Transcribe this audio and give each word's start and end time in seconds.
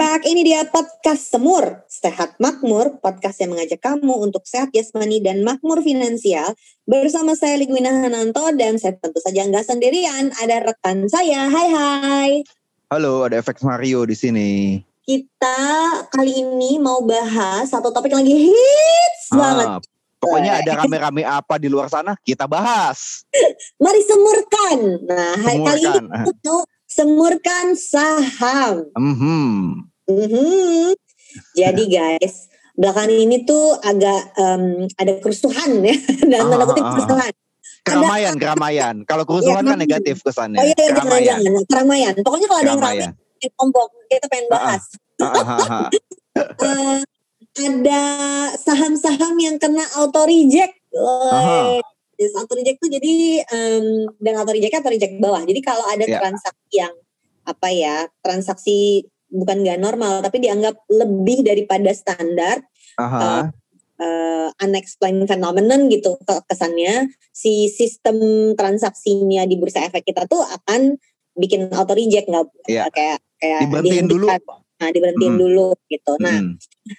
Back. 0.00 0.24
Ini 0.24 0.40
dia 0.48 0.64
podcast 0.64 1.28
Semur. 1.28 1.84
Sehat 1.84 2.40
Makmur, 2.40 3.04
podcast 3.04 3.36
yang 3.36 3.52
mengajak 3.52 3.84
kamu 3.84 4.32
untuk 4.32 4.48
sehat 4.48 4.72
jasmani 4.72 5.20
dan 5.20 5.44
makmur 5.44 5.84
finansial. 5.84 6.56
Bersama 6.88 7.36
saya 7.36 7.60
Ligwina 7.60 7.92
Hananto 7.92 8.48
dan 8.56 8.80
saya 8.80 8.96
tentu 8.96 9.20
saja 9.20 9.44
nggak 9.44 9.60
sendirian. 9.60 10.32
Ada 10.40 10.72
rekan 10.72 11.04
saya. 11.04 11.52
Hai 11.52 11.68
hai. 11.68 12.30
Halo, 12.88 13.28
ada 13.28 13.44
efek 13.44 13.60
Mario 13.60 14.08
di 14.08 14.16
sini. 14.16 14.80
Kita 15.04 15.60
kali 16.08 16.48
ini 16.48 16.80
mau 16.80 17.04
bahas 17.04 17.68
satu 17.68 17.92
topik 17.92 18.16
yang 18.16 18.24
lagi 18.24 18.48
hits 18.48 19.36
banget. 19.36 19.68
Ah, 19.68 19.80
pokoknya 20.16 20.64
ada 20.64 20.80
rame-rame 20.80 21.28
apa 21.28 21.60
di 21.60 21.68
luar 21.68 21.92
sana, 21.92 22.16
kita 22.24 22.48
bahas. 22.48 23.28
Mari 23.84 24.00
semurkan. 24.08 24.78
Nah, 25.04 25.36
hari 25.44 25.60
kali 25.60 25.80
ini 25.84 25.92
Semurkan. 25.92 26.24
kita 26.24 26.40
mau 26.48 26.60
semurkan 26.88 27.66
saham. 27.76 28.88
Mhm. 28.96 29.89
Mhm. 30.10 30.90
Jadi 31.54 31.82
guys, 31.86 32.34
belakangan 32.74 33.12
ini 33.12 33.46
tuh 33.46 33.78
agak 33.78 34.34
em, 34.34 34.62
ada 34.92 35.12
kerusuhan 35.18 35.78
ya 35.80 35.94
dalam 36.30 36.46
tanda 36.50 36.58
Ah, 36.58 36.68
kutip 36.68 36.82
ah, 36.82 36.88
ah. 36.88 36.94
kerusuhan. 36.96 37.32
Keramaian, 37.80 38.34
keramaian. 38.36 38.94
Kalau 39.06 39.24
kerusuhan 39.24 39.62
Iya, 39.62 39.70
kan 39.72 39.78
negatif 39.78 40.16
kesannya. 40.20 40.58
Oh 40.60 40.64
iya, 40.64 40.74
iya 40.74 40.86
jangan 40.90 41.00
Keramaian. 41.00 41.38
jangan 41.40 41.64
keramaian. 41.64 42.14
Pokoknya 42.20 42.46
kalau 42.46 42.60
ada 42.60 42.68
yang 42.68 42.82
rame, 42.82 43.04
Keramaian. 43.40 43.70
kita 44.10 44.26
pengen 44.28 44.46
bahas. 44.50 44.82
Ah, 45.16 45.24
ah, 45.24 45.46
ah, 45.46 45.58
ah. 45.86 45.88
Eh, 46.60 47.00
ada 47.58 48.02
saham-saham 48.54 49.34
yang 49.36 49.56
kena 49.58 49.82
auto 49.96 50.22
reject. 50.22 50.76
Yes, 52.14 52.36
auto 52.36 52.52
reject 52.52 52.78
tuh 52.78 52.86
jadi 52.86 53.40
em, 53.42 53.84
dan 54.20 54.34
auto 54.36 54.52
reject 54.52 54.76
auto 54.76 54.92
reject 54.92 55.16
bawah. 55.18 55.40
Jadi 55.42 55.60
kalau 55.60 55.82
ada 55.84 56.04
Ya. 56.04 56.20
transaksi 56.20 56.68
yang 56.70 56.94
apa 57.42 57.68
ya 57.72 57.96
transaksi 58.20 59.08
bukan 59.30 59.62
nggak 59.62 59.78
normal 59.78 60.20
tapi 60.20 60.38
dianggap 60.38 60.74
lebih 60.86 61.40
daripada 61.40 61.90
standar 61.90 62.60
Aha. 62.98 63.48
uh, 63.96 64.48
unexplained 64.60 65.24
phenomenon 65.24 65.86
gitu 65.86 66.18
ke- 66.20 66.42
kesannya 66.44 67.08
si 67.30 67.66
sistem 67.66 68.18
transaksinya 68.54 69.46
di 69.46 69.54
bursa 69.54 69.86
efek 69.86 70.02
kita 70.04 70.26
tuh 70.26 70.42
akan 70.42 70.98
bikin 71.32 71.70
auto 71.70 71.94
reject 71.94 72.26
nggak 72.26 72.46
Iya. 72.66 72.90
kayak 72.90 73.18
kayak 73.38 73.60
Diberhentiin 73.64 74.06
dulu. 74.06 74.26
nah 74.80 74.88
diberhentiin 74.88 75.34
Mm. 75.34 75.40
dulu 75.40 75.68
gitu 75.86 76.12
nah 76.18 76.36
Mhm. 76.36 76.52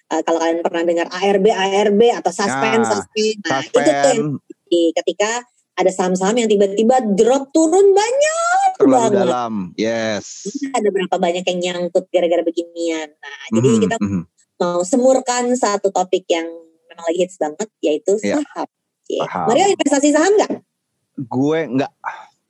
uh, 0.07 0.21
kalau 0.21 0.39
kalian 0.39 0.61
pernah 0.61 0.83
dengar 0.85 1.07
ARB 1.11 1.45
ARB 1.49 2.01
atau 2.13 2.31
suspend 2.31 2.81
Ah, 2.81 2.89
suspend 2.95 3.37
nah 3.43 3.59
itu 3.59 3.73
tuh 3.73 3.81
yang 3.83 4.01
Suspend 4.39 4.93
ketika 4.95 5.31
ada 5.81 5.89
saham-saham 5.89 6.35
yang 6.35 6.47
tiba-tiba 6.47 6.95
drop 7.11 7.49
turun 7.49 7.91
banyak 7.91 8.69
terlalu 8.77 8.95
banget. 9.09 9.17
dalam. 9.19 9.53
Yes. 9.75 10.25
ada 10.71 10.87
berapa 10.87 11.15
banyak 11.15 11.43
yang 11.43 11.59
nyangkut 11.59 12.05
gara-gara 12.07 12.41
beginian 12.41 13.09
nah 13.13 13.41
jadi 13.51 13.67
Mhm, 13.67 13.81
kita 13.81 13.95
mhm. 13.97 14.21
mau 14.57 14.79
semurkan 14.81 15.49
satu 15.51 15.89
topik 15.89 16.25
yang 16.27 16.45
memang 16.85 17.03
lagi 17.03 17.19
hits 17.19 17.35
banget 17.35 17.67
yaitu 17.79 18.13
Iya. 18.19 18.39
saham. 18.39 18.67
Yeah. 19.05 19.25
Saham. 19.25 19.45
Mario 19.47 19.65
investasi 19.69 20.07
saham 20.09 20.33
nggak? 20.35 20.51
Gue 21.25 21.59
nggak 21.67 21.91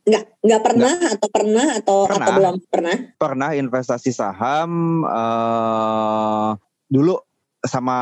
Nggak, 0.02 0.26
nggak 0.42 0.62
pernah 0.62 0.96
atau 1.14 1.28
pernah 1.30 1.68
atau 1.78 1.98
Pernah. 2.04 2.26
atau 2.26 2.32
belum 2.34 2.56
pernah? 2.68 2.96
pernah 3.16 3.50
investasi 3.54 4.10
saham 4.10 4.72
eh 5.06 6.50
dulu 6.88 7.22
sama 7.62 7.98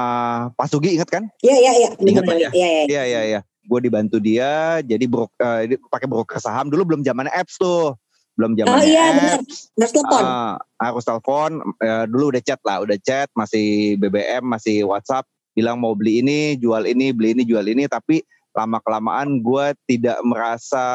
Pak 0.56 0.68
Sugi 0.72 0.96
inget 0.96 1.12
kan? 1.12 1.28
Iya 1.44 1.56
iya 1.60 1.72
iya. 1.76 1.90
Ingat 2.00 2.24
ya? 2.24 2.50
Iya 2.50 2.68
iya. 2.72 2.84
Iya 2.88 3.02
iya 3.04 3.22
iya. 3.28 3.40
Gue 3.70 3.80
dibantu 3.86 4.18
dia 4.18 4.82
jadi 4.82 5.06
brok 5.06 5.30
eh, 5.38 5.76
dia 5.76 5.78
pakai 5.78 6.10
broker 6.10 6.42
saham. 6.42 6.74
Dulu 6.74 6.90
belum 6.90 7.02
zamannya 7.06 7.30
apps 7.30 7.62
tuh. 7.62 7.94
Belum 8.34 8.58
zamannya 8.58 8.82
Oh 8.82 8.82
iya 8.82 9.38
apps. 9.38 9.70
Harus 9.78 9.94
telepon. 9.94 10.24
Ah, 10.26 10.58
harus 10.82 11.06
telepon. 11.06 11.52
Eh, 11.78 12.06
dulu 12.10 12.34
udah 12.34 12.42
chat 12.42 12.60
lah, 12.66 12.82
udah 12.82 12.98
chat. 12.98 13.30
Masih 13.38 13.96
BBM, 14.02 14.42
masih 14.42 14.90
WhatsApp. 14.90 15.30
Bilang 15.54 15.78
mau 15.78 15.94
beli 15.94 16.26
ini, 16.26 16.58
jual 16.58 16.90
ini, 16.90 17.14
beli 17.14 17.38
ini, 17.38 17.44
jual 17.46 17.64
ini. 17.70 17.86
Tapi 17.86 18.26
lama 18.58 18.82
kelamaan 18.82 19.46
gue 19.46 19.78
tidak 19.86 20.18
merasa 20.26 20.88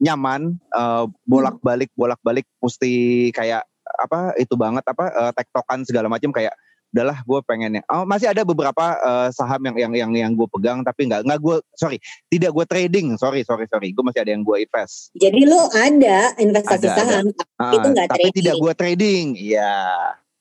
nyaman 0.00 0.56
eh, 0.56 1.04
bolak-balik 1.28 1.92
bolak-balik 1.94 2.48
mesti 2.58 3.28
kayak 3.30 3.62
apa 4.00 4.32
itu 4.40 4.56
banget 4.56 4.82
apa 4.88 5.04
eh, 5.12 5.32
tektokan 5.36 5.84
segala 5.84 6.08
macam 6.08 6.32
kayak 6.32 6.56
udahlah 6.90 7.22
gue 7.22 7.40
pengennya 7.42 7.82
oh 7.86 8.02
masih 8.02 8.28
ada 8.28 8.42
beberapa 8.42 8.82
eh, 8.94 9.28
saham 9.30 9.62
yang 9.62 9.76
yang 9.78 9.92
yang 9.94 10.10
yang 10.12 10.32
gue 10.34 10.48
pegang 10.50 10.82
tapi 10.82 11.06
nggak 11.06 11.22
nggak 11.22 11.38
gue 11.38 11.56
sorry 11.72 12.02
tidak 12.26 12.50
gue 12.50 12.66
trading 12.66 13.14
sorry 13.14 13.42
sorry 13.42 13.66
sorry 13.66 13.90
gue 13.90 14.02
masih 14.02 14.20
ada 14.20 14.34
yang 14.34 14.42
gue 14.42 14.56
invest 14.58 15.14
Jadi 15.14 15.40
lu 15.46 15.60
ada 15.70 16.34
investasi 16.36 16.86
Ada, 16.86 16.96
saham 16.96 17.24
Ah, 17.56 17.72
Itu 17.72 17.86
nggak 17.90 18.08
tapi 18.08 18.18
trading. 18.26 18.36
tidak 18.42 18.54
gue 18.56 18.72
trading 18.74 19.24
iya 19.34 19.74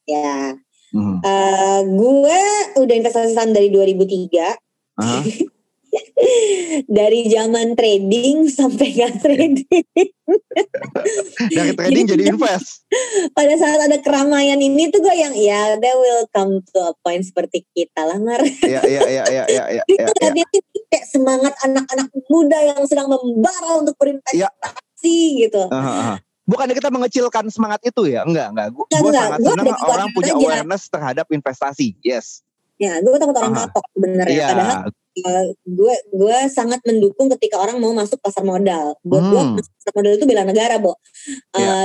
ya. 0.03 0.57
Mhm. 0.89 1.21
Eh, 1.21 1.79
gue 1.85 2.39
udah 2.81 2.95
investasi 2.97 3.31
saham 3.31 3.53
dari 3.53 3.69
2003 3.69 4.57
Aha. 4.97 5.21
dari 6.99 7.29
zaman 7.29 7.73
trading 7.73 8.49
sampai 8.49 8.87
nggak 8.95 9.13
trading. 9.21 9.65
dari 11.57 11.71
trading 11.73 12.05
Jadi 12.05 12.13
jadi 12.21 12.23
invest 12.29 12.85
Pada 13.37 13.53
saat 13.57 13.79
ada 13.81 13.97
keramaian 13.97 14.61
ini 14.61 14.93
tuh 14.93 15.01
gue 15.01 15.15
yang 15.17 15.33
ya 15.33 15.77
they 15.81 15.93
will 15.97 16.29
come 16.29 16.61
to 16.61 16.79
a 16.85 16.93
point 17.01 17.25
seperti 17.25 17.65
kita 17.73 18.05
lah 18.05 18.21
Mar. 18.21 18.37
iya 18.61 18.81
iya 18.85 19.01
iya 19.09 19.23
iya 19.25 19.43
iya 19.49 19.63
iya 19.79 19.83
itu 19.89 19.97
iya, 20.05 20.13
iya. 20.13 20.29
lihatnya 20.37 20.61
tuh 20.69 20.83
kayak 20.89 21.05
semangat 21.09 21.53
anak-anak 21.65 22.07
muda 22.29 22.59
yang 22.61 22.81
sedang 22.85 23.07
membara 23.09 23.69
untuk 23.77 23.95
berinvestasi 23.97 25.17
gitu. 25.45 25.65
Aha, 25.69 25.93
aha. 25.93 26.15
Bukannya 26.49 26.73
kita 26.73 26.89
mengecilkan 26.89 27.45
semangat 27.53 27.81
itu 27.85 28.09
ya? 28.09 28.25
Enggak, 28.25 28.49
enggak. 28.49 28.67
Gue 28.73 28.85
Enggak, 28.89 29.01
enggak. 29.05 29.21
sangat 29.21 29.39
Gua 29.39 29.53
senang 29.53 29.77
orang 29.85 30.09
punya 30.17 30.33
aja. 30.33 30.41
awareness 30.41 30.83
terhadap 30.89 31.25
investasi. 31.29 31.93
Yes. 32.01 32.41
Ya, 32.81 32.97
gue 33.05 33.11
takut 33.21 33.37
orang 33.37 33.53
Aha. 33.53 33.61
kapok 33.69 33.85
sebenarnya. 33.93 34.33
Iya. 34.33 34.47
Padahal 34.49 34.79
uh, 35.25 35.47
gue 35.65 35.95
gue 36.15 36.37
sangat 36.49 36.79
mendukung 36.87 37.27
ketika 37.37 37.59
orang 37.59 37.77
mau 37.79 37.91
masuk 37.91 38.19
pasar 38.19 38.43
modal. 38.43 38.95
Buat 39.03 39.23
gue 39.29 39.41
Hmm. 39.41 39.53
masuk 39.59 39.73
pasar 39.79 39.93
modal 39.95 40.11
itu 40.15 40.25
bela 40.27 40.43
negara, 40.45 40.75
Bo. 40.77 40.93
Uh, 40.93 40.97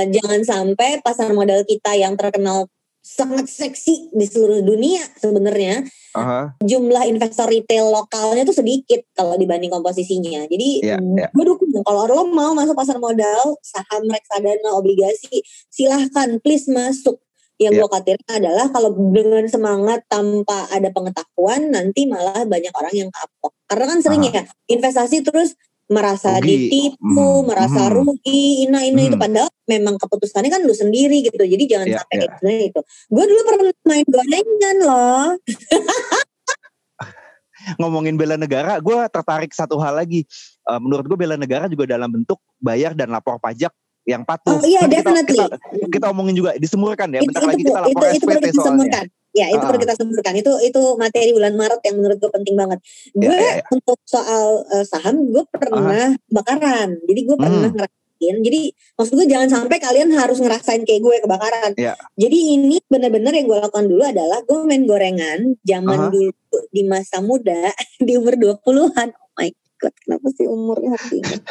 Iya. 0.05 0.21
Jangan 0.21 0.41
sampai 0.43 0.99
pasar 1.01 1.31
modal 1.31 1.63
kita 1.67 1.95
yang 1.95 2.15
terkenal 2.15 2.67
sangat 3.05 3.45
seksi 3.45 4.09
di 4.17 4.25
seluruh 4.25 4.65
dunia 4.65 5.05
sebenarnya 5.21 5.85
Aha. 6.17 6.57
jumlah 6.57 7.05
investor 7.05 7.45
retail 7.45 7.93
lokalnya 7.93 8.41
tuh 8.49 8.57
sedikit 8.57 9.05
kalau 9.13 9.37
dibanding 9.37 9.69
komposisinya. 9.69 10.49
Jadi 10.49 10.81
Iya, 10.81 10.97
iya. 10.97 11.27
gue 11.29 11.45
dukung 11.45 11.69
kalau 11.85 12.09
lo 12.09 12.25
mau 12.33 12.57
masuk 12.57 12.73
pasar 12.73 12.97
modal, 12.97 13.61
saham, 13.61 14.09
reksadana, 14.09 14.73
obligasi, 14.73 15.45
silahkan 15.69 16.41
please 16.41 16.65
masuk. 16.65 17.21
Yang 17.55 17.71
Iya. 17.71 17.79
gue 17.79 17.87
khawatirkan 17.87 18.33
adalah 18.43 18.65
kalau 18.67 18.89
dengan 19.15 19.43
semangat 19.47 20.03
tanpa 20.11 20.67
ada 20.67 20.91
pengetahuan 20.91 21.71
nanti 21.71 22.03
malah 22.03 22.43
banyak 22.43 22.73
orang 22.75 22.93
yang 22.93 23.09
kapok. 23.11 23.55
Karena 23.71 23.85
kan 23.95 23.99
sering 24.03 24.21
ya 24.27 24.43
investasi 24.67 25.23
terus 25.23 25.55
merasa 25.85 26.41
Rugi. 26.41 26.49
ditipu, 26.67 27.45
Hmm, 27.45 27.45
merasa 27.45 27.87
hmm. 27.87 27.93
rugi, 27.93 28.65
ina 28.65 28.81
ina 28.83 29.05
itu 29.05 29.15
Hmm. 29.15 29.21
padahal 29.21 29.49
memang 29.69 29.95
keputusannya 30.01 30.49
kan 30.49 30.61
lu 30.65 30.73
sendiri 30.73 31.21
gitu. 31.21 31.37
Jadi 31.37 31.63
jangan 31.69 31.87
Iya, 31.87 31.97
sampai 32.01 32.15
iya. 32.15 32.21
kayak 32.25 32.31
sebenarnya 32.41 32.65
itu. 32.73 32.81
Gue 33.13 33.23
dulu 33.29 33.41
pernah 33.45 33.63
main 33.85 34.05
gorengan 34.09 34.77
loh. 34.81 35.27
Ngomongin 37.79 38.19
bela 38.19 38.35
negara, 38.35 38.77
gue 38.83 38.97
tertarik 39.09 39.51
satu 39.55 39.79
hal 39.79 39.95
lagi. 39.95 40.27
Eh, 40.65 40.79
menurut 40.81 41.05
gue 41.07 41.17
bela 41.17 41.37
negara 41.37 41.69
juga 41.71 41.85
dalam 41.87 42.11
bentuk 42.11 42.41
bayar 42.59 42.97
dan 42.97 43.13
lapor 43.13 43.39
pajak 43.39 43.71
yang 44.05 44.21
patuh. 44.21 44.55
Oh 44.55 44.61
iya 44.61 44.85
Nanti 44.85 44.95
kita, 44.95 45.09
definitely. 45.11 45.37
kita, 45.41 45.57
kita 45.89 46.05
omongin 46.09 46.35
juga 46.35 46.51
disemurkan 46.55 47.09
ya. 47.09 47.19
itu, 47.19 47.27
Bentar 47.27 47.41
itu, 47.41 47.49
lagi 47.49 47.61
kita 47.63 47.79
lapor 47.81 47.89
itu, 47.89 47.97
itu 48.15 48.23
perlu 48.23 48.37
SPT 48.37 48.45
kita 48.45 48.53
soalnya. 48.53 48.69
semurkan. 48.69 49.05
Ya, 49.35 49.45
itu 49.49 49.57
Ah. 49.57 49.67
perlu 49.67 49.79
kita 49.81 49.93
semurkan. 49.97 50.33
Itu 50.33 50.51
itu 50.61 50.81
materi 50.95 51.31
bulan 51.31 51.53
Maret 51.53 51.81
yang 51.83 51.95
menurut 51.97 52.17
gue 52.17 52.31
penting 52.31 52.55
banget. 52.55 52.79
Ya, 53.11 53.19
Gue 53.19 53.35
ya, 53.35 53.51
ya. 53.59 53.63
untuk 53.67 53.97
soal 54.05 54.45
eh, 54.71 54.85
saham, 54.85 55.15
gue 55.27 55.43
pernah 55.49 56.15
kebakaran. 56.23 56.89
Jadi 57.03 57.19
gue 57.21 57.35
pernah 57.35 57.67
Hmm. 57.67 57.75
ngerasain. 57.75 58.03
Jadi 58.39 58.61
maksud 58.95 59.13
gue 59.13 59.27
jangan 59.27 59.49
sampai 59.51 59.77
kalian 59.77 60.09
harus 60.13 60.39
ngerasain 60.39 60.81
kayak 60.81 61.01
gue 61.01 61.15
kebakaran. 61.19 61.71
Ya. 61.75 61.99
Jadi 62.15 62.37
ini 62.55 62.79
benar-benar 62.85 63.33
yang 63.33 63.45
gue 63.45 63.59
lakukan 63.59 63.85
dulu 63.85 64.03
adalah 64.05 64.39
gue 64.39 64.59
main 64.63 64.83
gorengan 64.83 65.39
zaman 65.61 65.99
Aha. 65.99 66.09
dulu 66.09 66.31
di 66.71 66.81
masa 66.83 67.19
muda 67.19 67.73
di 67.99 68.15
umur 68.15 68.37
20-an. 68.37 69.09
Oh 69.11 69.29
my 69.35 69.49
god, 69.75 69.93
kenapa 69.99 70.27
sih 70.31 70.47
umurnya 70.47 70.95
diingat? 71.03 71.43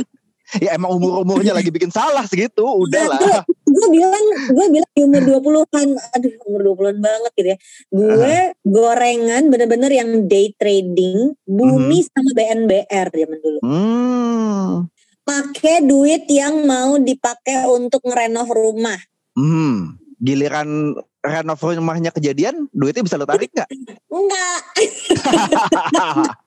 Ya 0.60 0.76
emang 0.76 1.00
umur-umurnya 1.00 1.56
lagi 1.56 1.72
bikin 1.72 1.88
salah 1.88 2.22
segitu, 2.28 2.62
udahlah. 2.62 3.42
gue 3.74 3.86
bilang 3.90 4.24
gue 4.54 4.66
bilang 4.70 4.90
di 4.94 5.02
umur 5.02 5.22
20-an 5.66 5.88
aduh 6.14 6.32
umur 6.46 6.60
20-an 6.78 6.98
banget 7.02 7.32
gitu 7.34 7.48
ya 7.50 7.58
gue 7.90 8.36
gorengan 8.62 9.50
bener-bener 9.50 9.90
yang 9.90 10.30
day 10.30 10.54
trading 10.54 11.34
bumi 11.42 12.06
sama 12.06 12.30
BNBR 12.38 13.10
zaman 13.10 13.38
dulu 13.42 13.58
Hmm. 13.66 14.86
pakai 15.26 15.82
duit 15.82 16.30
yang 16.30 16.62
mau 16.62 17.00
dipakai 17.00 17.64
untuk 17.66 18.04
ngerenov 18.04 18.46
rumah. 18.46 19.00
Hmm, 19.34 19.96
giliran 20.20 20.94
renov 21.24 21.58
rumahnya 21.58 22.12
kejadian, 22.12 22.68
duitnya 22.70 23.02
bisa 23.02 23.16
lo 23.16 23.24
tarik 23.24 23.48
nggak? 23.50 23.68
Enggak. 24.12 24.60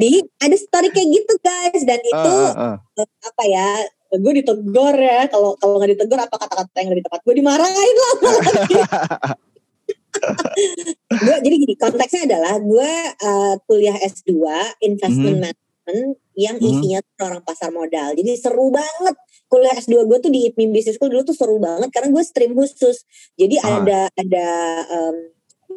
Jadi 0.00 0.18
ada 0.40 0.56
story 0.56 0.88
kayak 0.88 1.08
gitu 1.12 1.34
guys 1.40 1.82
dan 1.84 2.00
itu 2.00 2.32
Uh, 2.56 2.56
uh, 2.56 2.76
uh. 2.80 3.04
apa 3.04 3.44
ya? 3.44 3.68
Gue 4.10 4.32
ditegur 4.40 4.96
ya 4.96 5.28
kalau 5.28 5.54
kalau 5.54 5.76
nggak 5.76 5.94
ditegur 5.94 6.18
apa 6.18 6.34
kata-kata 6.34 6.76
yang 6.80 6.90
lebih 6.90 7.04
tepat? 7.06 7.20
Gue 7.22 7.34
dimarahin 7.36 7.96
lah. 8.00 8.14
gue 11.10 11.36
jadi 11.44 11.54
gini 11.54 11.74
konteksnya 11.78 12.26
adalah 12.26 12.58
gue 12.58 12.92
uh, 13.22 13.54
kuliah 13.64 13.96
S2 14.00 14.34
investment 14.82 15.38
Mhm. 15.38 15.42
management 15.44 16.08
yang 16.34 16.56
Mhm. 16.58 16.66
isinya 16.66 16.98
tuh 17.04 17.24
orang 17.28 17.42
pasar 17.44 17.70
modal. 17.70 18.16
Jadi 18.16 18.30
seru 18.34 18.72
banget. 18.72 19.14
Kuliah 19.46 19.74
S2 19.74 20.06
gue 20.06 20.18
tuh 20.18 20.30
di 20.30 20.46
IPMI 20.46 20.70
Business 20.70 20.94
School 20.94 21.10
dulu 21.10 21.26
tuh 21.26 21.34
seru 21.34 21.58
banget 21.58 21.90
karena 21.90 22.10
gue 22.10 22.22
stream 22.22 22.54
khusus. 22.54 23.02
Jadi 23.34 23.58
Ah. 23.60 23.78
ada 23.78 24.00
ada 24.14 24.46
um, 24.88 25.16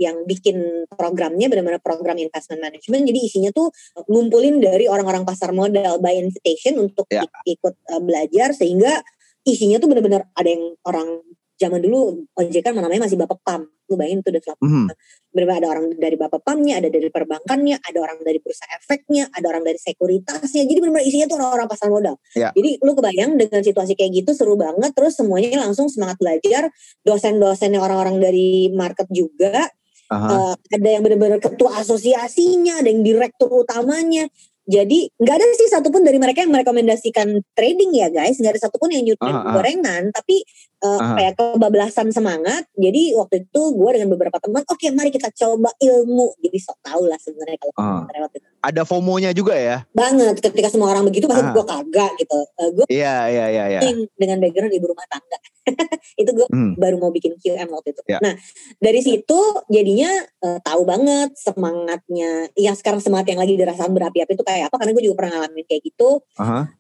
yang 0.02 0.26
bikin 0.26 0.88
programnya 0.90 1.50
benar-benar 1.50 1.82
program 1.82 2.18
investment 2.18 2.62
management. 2.62 3.04
Jadi 3.06 3.20
isinya 3.22 3.52
tuh 3.54 3.70
ngumpulin 4.10 4.58
dari 4.58 4.90
orang-orang 4.90 5.22
pasar 5.24 5.54
modal 5.54 6.02
by 6.02 6.18
invitation 6.18 6.82
untuk 6.82 7.06
Ya. 7.10 7.26
ik- 7.28 7.60
ikut 7.60 7.76
uh, 7.94 8.02
belajar 8.02 8.54
sehingga 8.58 9.02
isinya 9.44 9.78
tuh 9.78 9.92
benar-benar 9.92 10.30
ada 10.34 10.50
yang 10.50 10.74
orang 10.88 11.22
zaman 11.54 11.80
dulu 11.80 12.26
OJK 12.34 12.74
kan 12.74 12.74
namanya 12.76 13.06
masih 13.06 13.16
Bapak 13.16 13.40
Pam. 13.46 13.70
Lu 13.88 14.00
bayangin 14.00 14.24
tuh 14.26 14.32
udah 14.34 14.42
selama 14.42 14.64
Mhm. 14.64 14.86
benar 15.34 15.50
ada 15.60 15.68
orang 15.70 15.86
dari 15.96 16.16
Bapak 16.18 16.42
Pamnya, 16.42 16.80
ada 16.82 16.90
dari 16.90 17.08
perbankannya, 17.14 17.78
ada 17.84 17.98
orang 18.02 18.20
dari 18.26 18.40
bursa 18.42 18.66
efeknya, 18.74 19.30
ada 19.32 19.46
orang 19.54 19.62
dari 19.64 19.78
sekuritasnya. 19.78 20.64
Jadi 20.66 20.80
benar-benar 20.82 21.06
isinya 21.06 21.28
tuh 21.30 21.38
orang-orang 21.40 21.68
pasar 21.70 21.88
modal. 21.94 22.16
Ya. 22.34 22.50
Jadi 22.56 22.82
lu 22.82 22.92
kebayang 22.96 23.38
dengan 23.38 23.62
situasi 23.62 23.94
kayak 23.94 24.12
gitu 24.24 24.32
seru 24.34 24.56
banget. 24.58 24.92
Terus 24.98 25.14
semuanya 25.16 25.64
langsung 25.64 25.88
semangat 25.88 26.18
belajar. 26.18 26.72
Dosen-dosennya 27.04 27.80
orang-orang 27.80 28.18
dari 28.24 28.72
market 28.74 29.08
juga. 29.12 29.70
Eh, 30.12 30.54
ada 30.78 30.90
yang 30.90 31.02
benar-benar 31.06 31.40
ketua 31.40 31.80
asosiasinya, 31.80 32.84
ada 32.84 32.90
yang 32.92 33.02
direktur 33.02 33.50
utamanya. 33.52 34.28
Jadi 34.64 35.12
nggak 35.20 35.36
ada 35.36 35.46
sih 35.60 35.68
satupun 35.68 36.08
dari 36.08 36.16
mereka 36.24 36.40
yang 36.48 36.56
merekomendasikan 36.56 37.36
trading 37.52 37.92
ya 38.00 38.08
guys, 38.08 38.40
nggak 38.40 38.56
ada 38.56 38.62
satupun 38.64 38.96
yang 38.96 39.04
nyuruh 39.04 39.20
Ah, 39.28 39.44
ah. 39.44 39.54
gorengan, 39.60 40.08
tapi 40.16 40.40
eh, 40.84 41.00
kayak 41.00 41.34
kebablasan 41.40 42.12
semangat. 42.12 42.68
Jadi 42.76 43.16
waktu 43.16 43.48
itu 43.48 43.62
gue 43.72 43.90
dengan 43.96 44.10
beberapa 44.12 44.38
teman, 44.38 44.68
oke 44.68 44.88
mari 44.92 45.10
kita 45.10 45.32
coba 45.32 45.72
ilmu. 45.80 46.36
Jadi 46.44 46.58
sok 46.60 46.78
tahu 46.84 47.08
lah 47.08 47.18
sebenarnya 47.18 47.58
kalau 47.58 47.74
sebenarnya 47.74 48.22
waktu 48.28 48.38
itu. 48.44 48.48
Ada 48.64 48.82
FOMO-nya 48.88 49.32
juga 49.36 49.56
ya? 49.60 49.84
banget 49.92 50.40
ketika 50.40 50.72
semua 50.72 50.92
orang 50.96 51.04
begitu 51.08 51.28
pasti 51.28 51.44
gue 51.52 51.66
kagak 51.68 52.12
gitu. 52.16 52.40
gue 52.80 52.86
Iya, 52.88 53.28
iya, 53.28 53.46
iya, 53.52 53.64
iya. 53.76 53.82
dengan 54.16 54.40
background 54.40 54.72
ibu 54.72 54.88
rumah 54.88 55.08
tangga. 55.08 55.40
itu 56.22 56.32
gue 56.32 56.48
Hmm. 56.52 56.76
baru 56.76 57.00
mau 57.00 57.12
bikin 57.12 57.40
QM 57.40 57.68
waktu 57.72 57.96
itu. 57.96 58.02
Ya. 58.08 58.20
Nah 58.20 58.36
dari 58.80 59.00
situ 59.00 59.40
jadinya 59.68 60.12
eh, 60.44 60.60
tahu 60.64 60.84
banget 60.84 61.36
semangatnya. 61.40 62.52
Yang 62.56 62.84
sekarang 62.84 63.00
semangat 63.00 63.32
yang 63.32 63.40
lagi 63.40 63.56
dirasakan 63.56 63.92
berapi-api 63.96 64.32
itu 64.36 64.44
kayak 64.44 64.68
apa? 64.72 64.76
Karena 64.80 64.92
gue 64.96 65.04
juga 65.04 65.16
pernah 65.24 65.32
ngalamin 65.40 65.66
kayak 65.68 65.82
gitu. 65.84 66.10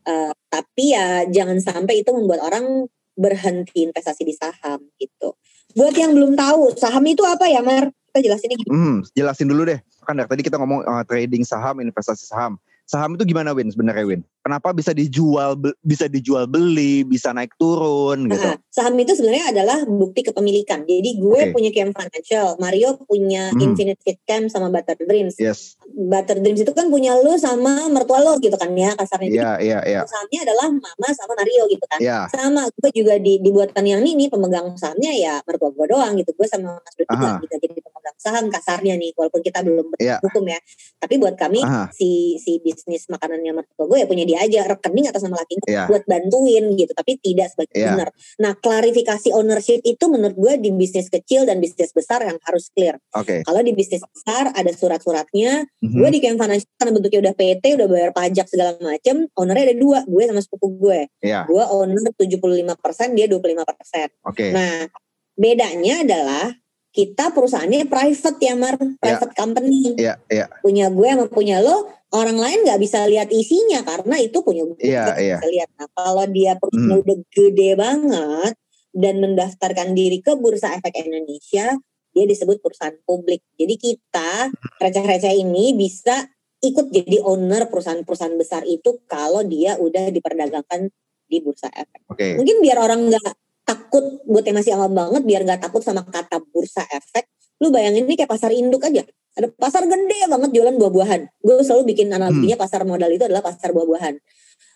Eh, 0.03 0.31
tapi 0.47 0.83
ya 0.94 1.25
jangan 1.27 1.57
sampai 1.59 2.03
itu 2.03 2.09
membuat 2.13 2.44
orang 2.44 2.88
berhenti 3.13 3.86
investasi 3.86 4.21
di 4.25 4.33
saham 4.33 4.80
gitu. 4.98 5.38
Buat 5.74 5.95
yang 5.98 6.13
belum 6.13 6.38
tahu 6.38 6.77
saham 6.77 7.04
itu 7.10 7.25
apa 7.25 7.50
ya 7.50 7.62
Mar? 7.65 7.89
Kita 8.13 8.19
jelasinnya 8.30 8.57
gini. 8.62 8.69
Hmm, 8.69 8.98
jelasin 9.18 9.50
dulu 9.50 9.65
deh. 9.65 9.81
Kan 10.06 10.21
dari 10.21 10.30
tadi 10.30 10.42
kita 10.45 10.62
ngomong 10.62 10.86
uh, 10.86 11.04
trading 11.06 11.42
saham, 11.42 11.81
investasi 11.81 12.30
saham. 12.30 12.62
Saham 12.86 13.18
itu 13.18 13.25
gimana 13.25 13.56
Win 13.57 13.74
sebenarnya 13.74 14.06
Win? 14.06 14.21
Kenapa 14.44 14.75
bisa 14.75 14.92
dijual 14.92 15.56
bisa 15.80 16.06
dijual 16.06 16.44
beli, 16.45 17.01
bisa 17.01 17.31
naik 17.31 17.56
turun 17.56 18.28
gitu? 18.28 18.44
Nah, 18.44 18.60
saham 18.68 18.92
itu 18.95 19.16
sebenarnya 19.16 19.56
adalah 19.56 19.88
bukti 19.88 20.19
kepemilikan. 20.19 20.84
Jadi 20.84 21.16
gue 21.16 21.40
Oke. 21.48 21.54
punya 21.56 21.72
QM 21.72 21.92
Financial, 21.92 22.60
Mario 22.60 23.00
punya 23.00 23.50
Hmm. 23.50 23.63
Infinite 23.63 24.04
Fit 24.04 24.19
Camp 24.24 24.51
sama 24.51 24.68
Butter 24.68 25.00
Dreams. 25.00 25.40
Yes. 25.40 25.80
Butter 25.88 26.44
Dreams 26.44 26.60
itu 26.60 26.72
kan 26.72 26.92
punya 26.92 27.16
lu 27.16 27.40
sama 27.40 27.88
mertua 27.88 28.19
lo 28.19 28.36
gitu 28.38 28.54
kan 28.54 28.68
ya 28.74 28.92
kasarnya. 28.94 29.30
Jadi 29.30 29.40
Iya, 29.40 29.51
iya, 29.60 29.80
iya. 29.86 30.01
sahamnya 30.04 30.40
adalah 30.44 30.68
mama 30.69 31.07
sama 31.10 31.34
Mario 31.34 31.63
gitu 31.66 31.86
kan. 31.88 32.00
Iya. 32.00 32.28
Sama 32.28 32.68
gue 32.68 32.92
juga 32.92 33.16
di 33.18 33.40
dibuatan 33.40 33.84
yang 33.84 34.04
ini 34.04 34.28
pemegang 34.28 34.75
sahamnya 34.75 35.16
ya 35.16 35.40
mertua 35.42 35.72
gue 35.72 35.88
doang 35.88 36.19
gitu. 36.19 36.36
Gue 36.36 36.48
sama 36.48 36.75
Mas 36.75 36.94
Dut 36.94 37.07
juga 37.07 37.28
Aha. 37.31 37.40
gitu 37.40 37.56
jadi 37.56 37.80
pemegang 37.80 38.18
saham 38.19 38.45
kasarnya 38.48 38.95
nih 38.95 39.16
walaupun 39.16 39.40
kita 39.40 39.63
belum 39.63 39.88
Iya. 39.95 40.19
hukum 40.19 40.44
ya. 40.45 40.60
Tapi 41.00 41.16
buat 41.16 41.36
kami 41.36 41.63
Aha. 41.63 41.88
si 41.92 42.36
si 42.36 42.60
bisnis 42.60 43.07
makanannya 43.07 43.56
mertua 43.56 43.88
gue 43.88 44.00
ya 44.00 44.06
punya 44.06 44.25
dia 44.25 44.32
aja 44.38 44.65
rekening 44.68 45.09
atas 45.09 45.24
nama 45.25 45.39
laki 45.41 45.59
Iya. 45.63 45.88
buat 45.88 46.03
bantuin 46.06 46.74
gitu 46.75 46.91
tapi 46.94 47.18
tidak 47.21 47.53
sebagai 47.53 47.75
Iya. 47.77 47.94
owner. 47.95 48.09
Nah 48.41 48.53
klarifikasi 48.57 49.30
ownership 49.31 49.80
itu 49.85 50.06
menurut 50.12 50.35
gue 50.35 50.53
di 50.59 50.69
bisnis 50.74 51.07
kecil 51.07 51.45
dan 51.47 51.62
bisnis 51.63 51.94
besar 51.94 52.24
yang 52.25 52.38
harus 52.44 52.69
clear. 52.74 52.97
Oke. 53.15 53.41
Kalau 53.45 53.62
di 53.62 53.71
bisnis 53.71 54.01
besar 54.03 54.51
ada 54.53 54.71
surat-suratnya. 54.74 55.65
Mhm. 55.81 55.97
Gue 56.00 56.09
di 56.12 56.19
Camp 56.21 56.38
Financial 56.41 56.69
karena 56.80 56.91
bentuknya 56.94 57.19
udah 57.30 57.33
PT, 57.35 57.63
udah 57.77 57.88
bayar 57.88 58.12
pajak 58.12 58.45
segala 58.50 58.71
macem. 58.81 59.27
Ownernya 59.38 59.74
ada 59.74 59.75
dua, 59.77 60.00
gue 60.06 60.24
sama 60.25 60.41
sepupu 60.41 60.68
gue. 60.77 61.00
Iya. 61.21 61.45
Gue 61.47 61.63
owner 61.63 62.12
75%, 62.15 63.13
dia 63.18 63.25
25%. 63.30 64.09
Oke. 64.25 64.51
Nah 64.53 64.88
bedanya 65.33 66.06
adalah 66.06 66.45
kita 66.94 67.34
perusahaannya 67.34 67.90
private 67.90 68.38
ya 68.38 68.54
Mar, 68.54 68.78
private 68.78 69.34
company. 69.34 69.98
Iya, 69.98 70.22
iya. 70.30 70.45
Punya 70.62 70.94
gue 70.94 71.10
sama 71.10 71.25
punya 71.25 71.57
lo, 71.57 71.90
orang 72.13 72.38
lain 72.38 72.69
nggak 72.69 72.78
bisa 72.78 73.01
lihat 73.10 73.34
isinya 73.34 73.81
karena 73.81 74.22
itu 74.22 74.45
punya 74.45 74.62
gue 74.62 74.78
nggak 74.78 75.18
iya. 75.18 75.42
bisa 75.42 75.48
lihat. 75.50 75.69
Nah 75.74 75.90
kalau 75.98 76.25
dia 76.30 76.54
perusahaan 76.62 76.94
Hmm. 76.94 77.01
udah 77.01 77.18
gede 77.34 77.72
banget 77.74 78.54
dan 78.94 79.16
mendaftarkan 79.25 79.98
diri 79.98 80.22
ke 80.22 80.38
Bursa 80.38 80.78
Efek 80.78 80.94
Indonesia, 81.01 81.74
dia 82.13 82.25
disebut 82.30 82.62
perusahaan 82.62 82.94
publik. 83.10 83.42
Jadi 83.57 83.74
kita 83.74 84.54
receh-receh 84.78 85.34
ini 85.34 85.74
bisa 85.74 86.30
ikut 86.62 86.94
jadi 86.94 87.25
owner 87.25 87.68
perusahaan-perusahaan 87.74 88.38
besar 88.38 88.63
itu 88.69 89.01
kalau 89.10 89.42
dia 89.42 89.81
udah 89.81 90.13
diperdagangkan 90.13 90.94
di 91.25 91.38
Bursa 91.42 91.74
Efek. 91.74 92.06
Oke. 92.07 92.38
Mungkin 92.38 92.62
biar 92.62 92.78
orang 92.78 93.10
nggak 93.10 93.34
takut 93.63 94.04
buat 94.27 94.44
yang 94.44 94.60
masih 94.60 94.75
awam 94.75 94.92
banget 94.92 95.24
biar 95.24 95.42
nggak 95.48 95.62
takut 95.63 95.81
sama 95.83 96.04
kata 96.04 96.44
bursa 96.51 96.83
efek. 96.92 97.27
Lu 97.63 97.71
bayangin 97.71 98.04
ini 98.07 98.19
kayak 98.19 98.31
pasar 98.31 98.51
induk 98.51 98.83
aja. 98.83 99.04
Ada 99.33 99.50
pasar 99.56 99.88
gede 99.89 100.30
banget 100.30 100.50
jualan 100.54 100.75
buah-buahan. 100.77 101.21
Gue 101.42 101.63
selalu 101.65 101.95
bikin 101.95 102.13
analoginya 102.13 102.60
pasar 102.60 102.86
modal 102.86 103.10
itu 103.10 103.25
adalah 103.25 103.42
pasar 103.42 103.74
buah-buahan. 103.74 104.19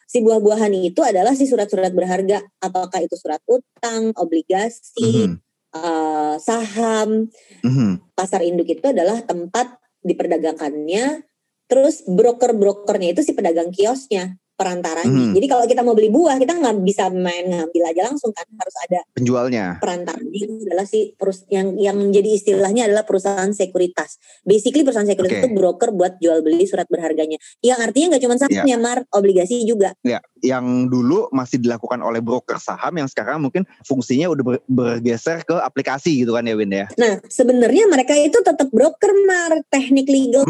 Si 0.07 0.23
buah-buahan 0.23 0.71
itu 0.71 1.03
adalah 1.03 1.35
si 1.35 1.45
surat-surat 1.45 1.91
berharga. 1.91 2.41
Apakah 2.63 3.03
itu 3.03 3.13
surat 3.19 3.43
utang 3.45 4.15
obligasi 4.17 5.29
Mhm. 5.29 5.35
eh, 5.77 6.35
saham. 6.41 7.27
Mhm. 7.61 8.15
pasar 8.17 8.41
induk 8.41 8.65
itu 8.65 8.81
adalah 8.87 9.21
tempat 9.21 9.77
diperdagangkannya 10.01 11.21
terus 11.67 12.01
broker-brokernya 12.07 13.13
itu 13.13 13.21
si 13.21 13.35
pedagang 13.37 13.69
kiosnya 13.69 14.39
perantaranya 14.57 15.05
Mhm. 15.23 15.33
jadi 15.33 15.45
kalau 15.47 15.63
kita 15.63 15.81
mau 15.81 15.93
beli 15.93 16.09
buah 16.09 16.35
kita 16.35 16.51
nggak 16.51 16.75
bisa 16.81 17.07
main 17.07 17.45
ngambil 17.45 17.83
aja 17.85 18.01
langsung 18.03 18.33
kan 18.33 18.43
harus 18.49 18.75
ada 18.81 18.99
Penjualnya. 19.13 19.77
perantaranya 19.77 20.25
adalah 20.65 20.83
si 20.83 21.13
perus 21.13 21.45
yang 21.47 21.77
yang 21.77 21.95
menjadi 21.95 22.29
istilahnya 22.33 22.85
adalah 22.85 23.03
perusahaan 23.03 23.47
sekuritas. 23.47 24.17
Basically 24.41 24.81
perusahaan 24.81 25.05
sekuritas 25.05 25.37
Oke. 25.37 25.43
itu 25.43 25.53
broker 25.53 25.89
buat 25.91 26.17
jual 26.17 26.41
beli 26.41 26.65
surat 26.65 26.85
berharganya. 26.85 27.37
Yang 27.59 27.79
artinya 27.83 28.07
nggak 28.11 28.23
cuma 28.23 28.35
sahamnya, 28.35 28.77
Mar, 28.77 28.99
obligasi 29.11 29.61
juga. 29.61 29.93
Ya, 30.01 30.17
yang 30.39 30.65
dulu 30.87 31.29
masih 31.29 31.57
dilakukan 31.57 31.99
oleh 31.99 32.19
broker 32.19 32.57
saham 32.57 32.95
yang 32.95 33.05
sekarang 33.05 33.37
mungkin 33.39 33.63
fungsinya 33.83 34.27
udah 34.27 34.43
ber- 34.43 34.63
bergeser 34.67 35.43
ke 35.43 35.53
aplikasi 35.53 36.17
gitu 36.17 36.31
kan 36.31 36.43
ya 36.43 36.53
Win 36.53 36.71
ya. 36.71 36.89
Nah, 36.95 37.21
sebenarnya 37.23 37.85
mereka 37.85 38.13
itu 38.13 38.39
tetap 38.39 38.67
broker, 38.67 39.11
Mar, 39.23 39.61
teknik 39.67 40.07
legalnya 40.07 40.47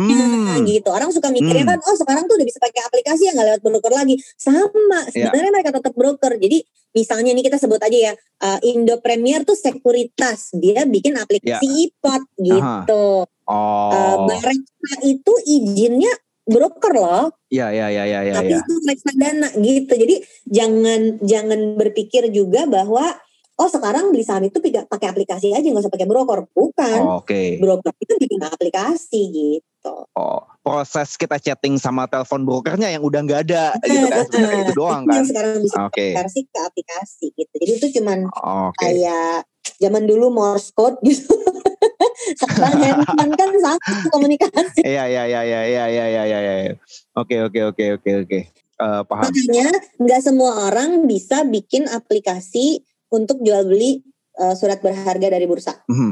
Hmm. 0.54 0.64
gitu. 0.64 0.88
Orang 0.88 1.12
suka 1.12 1.28
mikirnya 1.28 1.66
Hmm. 1.66 1.72
kan, 1.74 1.80
oh 1.82 1.96
sekarang 1.96 2.24
tuh 2.26 2.36
udah 2.36 2.46
bisa 2.46 2.58
pakai 2.58 2.82
aplikasi 2.84 3.22
ya 3.26 3.34
nggak 3.34 3.48
lewat 3.48 3.62
broker 3.62 3.92
lagi. 3.98 4.16
Sama, 4.38 5.10
Ya. 5.12 5.30
sebenarnya 5.30 5.52
mereka 5.54 5.72
tetap 5.74 5.94
broker. 5.94 6.38
Jadi 6.38 6.62
misalnya 6.94 7.32
nih 7.34 7.46
kita 7.50 7.58
sebut 7.58 7.82
aja 7.82 7.98
ya, 7.98 8.14
uh, 8.42 8.60
Indo 8.62 8.98
Premier 9.02 9.42
tuh 9.42 9.58
sekuritas, 9.58 10.54
dia 10.58 10.86
bikin 10.86 11.18
aplikasi 11.18 11.66
iPod 11.90 12.22
gitu. 12.38 13.06
Ya. 13.26 13.46
Oh. 13.48 13.90
Uh, 13.94 14.16
Bareksa 14.28 14.94
itu 15.08 15.34
izinnya 15.46 16.12
broker 16.48 16.94
loh, 16.96 17.26
Iya, 17.48 17.72
iya, 17.72 17.88
iya, 17.92 18.04
iya, 18.08 18.20
iya. 18.24 18.34
tapi 18.36 18.56
ya. 18.56 18.60
itu 18.60 18.74
reksadana 18.84 19.50
gitu. 19.56 19.94
Jadi 19.96 20.16
jangan 20.48 21.02
jangan 21.24 21.60
berpikir 21.76 22.28
juga 22.32 22.64
bahwa 22.68 23.16
oh 23.58 23.70
sekarang 23.72 24.14
beli 24.14 24.24
saham 24.24 24.46
itu 24.48 24.60
pakai 24.62 25.08
aplikasi 25.10 25.50
aja 25.52 25.64
nggak 25.64 25.84
usah 25.84 25.92
pakai 25.92 26.08
broker. 26.08 26.48
Bukan, 26.52 27.00
Oh, 27.04 27.20
Oke. 27.24 27.58
broker 27.60 27.92
itu 28.00 28.14
bikin 28.20 28.42
aplikasi 28.44 29.22
gitu 29.32 29.77
gitu. 29.88 30.20
Oh, 30.20 30.42
proses 30.64 31.16
kita 31.16 31.40
chatting 31.40 31.80
sama 31.80 32.06
telepon 32.12 32.44
brokernya 32.44 32.92
yang 32.92 33.04
udah 33.04 33.20
nggak 33.24 33.42
ada 33.48 33.72
gitu 33.88 34.08
kan 34.12 34.26
sebenarnya 34.28 34.62
itu 34.68 34.74
doang 34.76 35.04
kan. 35.08 35.16
Yang 35.24 35.28
sekarang 35.32 35.54
bisa 35.64 35.78
okay. 35.88 36.12
ke 36.52 36.60
aplikasi 36.60 37.26
gitu. 37.36 37.54
Jadi 37.64 37.72
itu 37.72 37.88
cuman 38.00 38.20
okay. 38.28 38.76
kayak 38.84 39.38
zaman 39.80 40.04
dulu 40.04 40.34
Morse 40.34 40.72
code 40.76 41.00
gitu. 41.06 41.32
sekarang 42.42 42.76
handphone 42.84 43.34
kan 43.40 43.50
satu 43.56 44.10
komunikasi. 44.12 44.84
Iya, 44.84 45.08
iya 45.08 45.24
iya 45.30 45.42
iya 45.48 45.62
iya 45.64 45.86
iya 45.88 46.06
iya 46.06 46.24
iya 46.26 46.56
iya. 46.68 46.74
Oke 47.16 47.40
oke 47.40 47.60
oke 47.72 47.86
oke 48.02 48.12
oke. 48.28 48.40
Eh, 48.78 49.02
paham. 49.08 49.24
Makanya 49.32 49.70
nggak 49.98 50.22
semua 50.22 50.70
orang 50.70 51.08
bisa 51.08 51.48
bikin 51.48 51.88
aplikasi 51.90 52.84
untuk 53.08 53.40
jual 53.40 53.64
beli 53.64 54.04
uh, 54.38 54.54
surat 54.54 54.84
berharga 54.84 55.32
dari 55.32 55.48
bursa. 55.48 55.82
Mm 55.88 55.96
-hmm. 55.96 56.12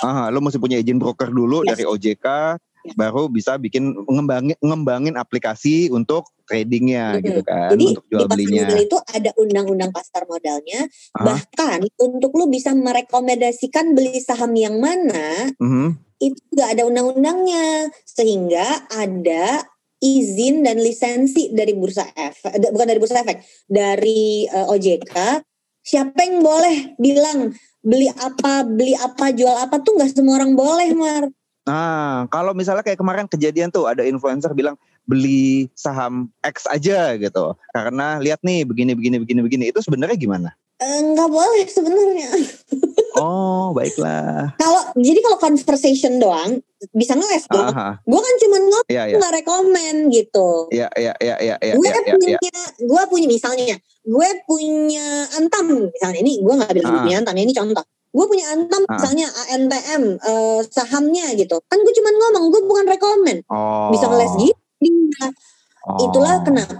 Aha, 0.00 0.32
lo 0.32 0.40
mesti 0.40 0.56
punya 0.56 0.80
izin 0.80 0.96
broker 0.96 1.28
dulu 1.28 1.60
yes. 1.60 1.76
dari 1.76 1.84
OJK, 1.84 2.26
baru 2.94 3.26
bisa 3.26 3.56
bikin 3.56 3.94
ngembangin 4.06 4.56
ngembangin 4.58 5.14
aplikasi 5.14 5.90
untuk 5.90 6.30
tradingnya 6.44 7.14
Mhm. 7.16 7.22
gitu 7.22 7.40
kan, 7.42 7.70
Jadi 7.70 7.84
untuk 7.94 8.04
di 8.04 8.10
jual 8.10 8.20
pasar 8.26 8.34
belinya. 8.34 8.62
modal 8.66 8.80
itu 8.80 8.96
ada 9.06 9.30
undang-undang 9.38 9.90
pasar 9.90 10.22
modalnya. 10.26 10.80
Aha. 11.14 11.24
Bahkan 11.26 11.78
untuk 11.98 12.30
lu 12.34 12.46
bisa 12.46 12.74
merekomendasikan 12.74 13.94
beli 13.94 14.18
saham 14.18 14.52
yang 14.54 14.78
mana 14.78 15.54
Mhm. 15.58 15.94
itu 16.18 16.40
nggak 16.52 16.70
ada 16.74 16.82
undang-undangnya 16.84 17.88
sehingga 18.04 18.66
ada 18.90 19.64
izin 20.00 20.64
dan 20.64 20.80
lisensi 20.80 21.52
dari 21.52 21.76
bursa 21.76 22.08
efek 22.12 22.56
eh, 22.56 22.72
bukan 22.72 22.88
dari 22.88 22.98
bursa 22.98 23.20
efek 23.20 23.44
dari 23.66 24.44
eh, 24.44 24.66
OJK 24.68 25.44
siapa 25.80 26.24
yang 26.24 26.40
boleh 26.40 26.96
bilang 26.96 27.52
beli 27.80 28.08
apa 28.08 28.64
beli 28.64 28.92
apa 28.92 29.32
jual 29.32 29.52
apa 29.52 29.80
tuh 29.80 29.96
nggak 29.96 30.12
semua 30.12 30.36
orang 30.36 30.52
boleh 30.52 30.92
mar 30.92 31.24
Nah, 31.68 32.24
kalau 32.32 32.56
misalnya 32.56 32.80
kayak 32.80 32.98
kemarin 32.98 33.26
kejadian 33.28 33.68
tuh 33.68 33.84
ada 33.84 34.00
influencer 34.06 34.50
bilang 34.56 34.80
beli 35.04 35.68
saham 35.76 36.30
X 36.40 36.64
aja 36.70 37.14
gitu, 37.18 37.56
karena 37.74 38.16
lihat 38.22 38.40
nih 38.46 38.64
begini 38.64 38.96
begini 38.96 39.16
begini 39.20 39.40
begini, 39.44 39.64
itu 39.68 39.80
sebenarnya 39.84 40.16
gimana? 40.16 40.50
Eh, 40.80 41.00
nggak 41.12 41.28
boleh 41.28 41.68
sebenarnya 41.68 42.28
Oh, 43.20 43.76
baiklah. 43.76 44.56
kalau 44.56 44.80
jadi 44.96 45.20
kalau 45.20 45.36
conversation 45.36 46.16
doang 46.16 46.64
bisa 46.96 47.12
ngeles 47.12 47.44
dong 47.52 47.68
gue 48.00 48.20
kan 48.24 48.34
cuma 48.40 48.56
ngomong 48.64 48.84
iya 48.88 49.04
iya. 49.12 49.20
nggak 49.20 49.44
rekomen 49.44 50.08
gitu 50.08 50.72
Iya, 50.72 50.88
iya, 50.96 51.12
iya, 51.20 51.36
iya, 51.36 51.56
iya, 51.60 51.74
gue 51.76 51.84
iya, 51.84 52.00
iya, 52.00 52.14
punya 52.16 52.38
iya. 52.40 52.64
gue 52.80 53.02
punya 53.12 53.26
misalnya 53.28 53.76
gue 54.00 54.28
punya 54.48 55.06
antam 55.36 55.92
misalnya 55.92 56.18
ini 56.24 56.40
gue 56.40 56.54
nggak 56.64 56.72
bilang 56.72 56.92
Ah. 56.96 57.02
punya 57.04 57.16
antam 57.20 57.36
ini 57.36 57.52
contoh 57.52 57.84
gue 58.10 58.24
punya 58.26 58.46
antam 58.50 58.82
Ah. 58.86 58.98
misalnya 58.98 59.26
ANTM 59.48 60.02
eh, 60.18 60.60
sahamnya 60.66 61.30
gitu 61.34 61.62
kan 61.64 61.78
gue 61.78 61.94
cuma 61.94 62.10
ngomong 62.10 62.44
gue 62.50 62.62
bukan 62.64 62.86
rekomen 62.86 63.36
Oh. 63.46 63.90
bisa 63.90 64.06
ngeles 64.06 64.34
gitu. 64.36 64.56
Oh. 65.80 65.96
itulah 66.04 66.44
kenapa 66.44 66.76